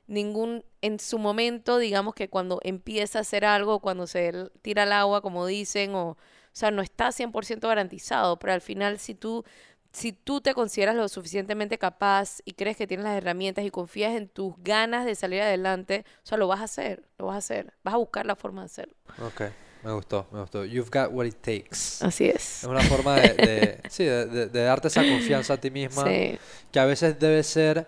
[0.08, 4.92] ningún, en su momento, digamos que cuando empieza a hacer algo, cuando se tira al
[4.92, 6.18] agua, como dicen, o
[6.56, 9.44] sea, no está 100% garantizado, pero al final si tú,
[9.92, 14.16] si tú te consideras lo suficientemente capaz y crees que tienes las herramientas y confías
[14.16, 17.40] en tus ganas de salir adelante, o sea, lo vas a hacer, lo vas a
[17.40, 18.96] hacer, vas a buscar la forma de hacerlo.
[19.26, 19.42] Ok.
[19.84, 20.64] Me gustó, me gustó.
[20.64, 22.00] You've got what it takes.
[22.00, 22.64] Así es.
[22.64, 26.06] Es una forma de, sí, de, de, darte esa confianza a ti misma.
[26.06, 27.86] Que a veces debe ser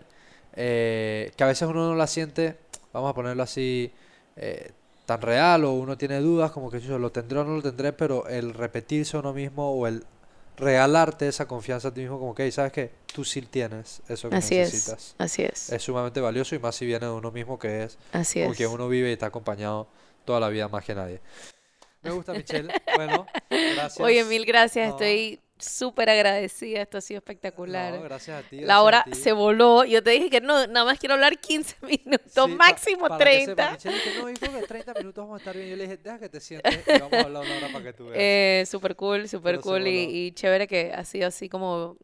[0.55, 2.55] eh, que a veces uno no la siente,
[2.93, 3.91] vamos a ponerlo así,
[4.37, 4.71] eh,
[5.05, 7.93] tan real o uno tiene dudas como que yo lo tendré o no lo tendré,
[7.93, 10.03] pero el repetirse a uno mismo o el
[10.57, 14.35] regalarte esa confianza a ti mismo como que, ¿sabes que Tú sí tienes eso que
[14.35, 14.97] así necesitas.
[14.97, 15.71] Es, así es.
[15.71, 18.89] Es sumamente valioso y más si viene de uno mismo que es así porque uno
[18.89, 19.87] vive y está acompañado
[20.25, 21.21] toda la vida más que nadie.
[22.01, 22.73] Me gusta, Michelle.
[22.97, 24.01] Bueno, gracias.
[24.01, 24.89] Oye, mil gracias.
[24.89, 27.93] Estoy súper agradecida, esto ha sido espectacular.
[27.93, 28.59] No, gracias a ti.
[28.59, 29.85] la hora se voló.
[29.85, 33.77] Yo te dije que no, nada más quiero hablar 15 minutos, máximo 30.
[33.77, 35.69] Que dije, no, hijo, que 30 minutos vamos a estar bien.
[35.69, 37.93] Yo le dije, deja que te sientes y vamos a hablar una hora para que
[37.93, 38.17] tú veas.
[38.19, 41.97] Eh, súper cool, súper cool y, chévere que ha sido así como,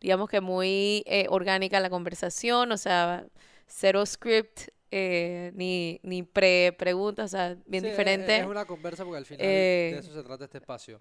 [0.00, 3.26] digamos que muy eh, orgánica la conversación, o sea,
[3.66, 4.68] cero script.
[4.90, 8.38] Eh, ni, ni pre-preguntas, o sea, bien diferente.
[8.38, 11.00] Es una conversa porque al final de eh, eso se trata este espacio.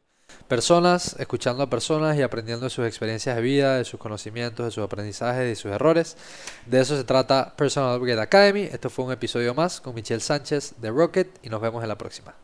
[0.49, 4.71] Personas, escuchando a personas y aprendiendo de sus experiencias de vida, de sus conocimientos, de
[4.71, 6.17] sus aprendizajes, de sus errores.
[6.65, 8.63] De eso se trata Personal Upgrade Academy.
[8.63, 11.97] Esto fue un episodio más con Michelle Sánchez de Rocket y nos vemos en la
[11.97, 12.35] próxima.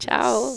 [0.00, 0.56] Chao.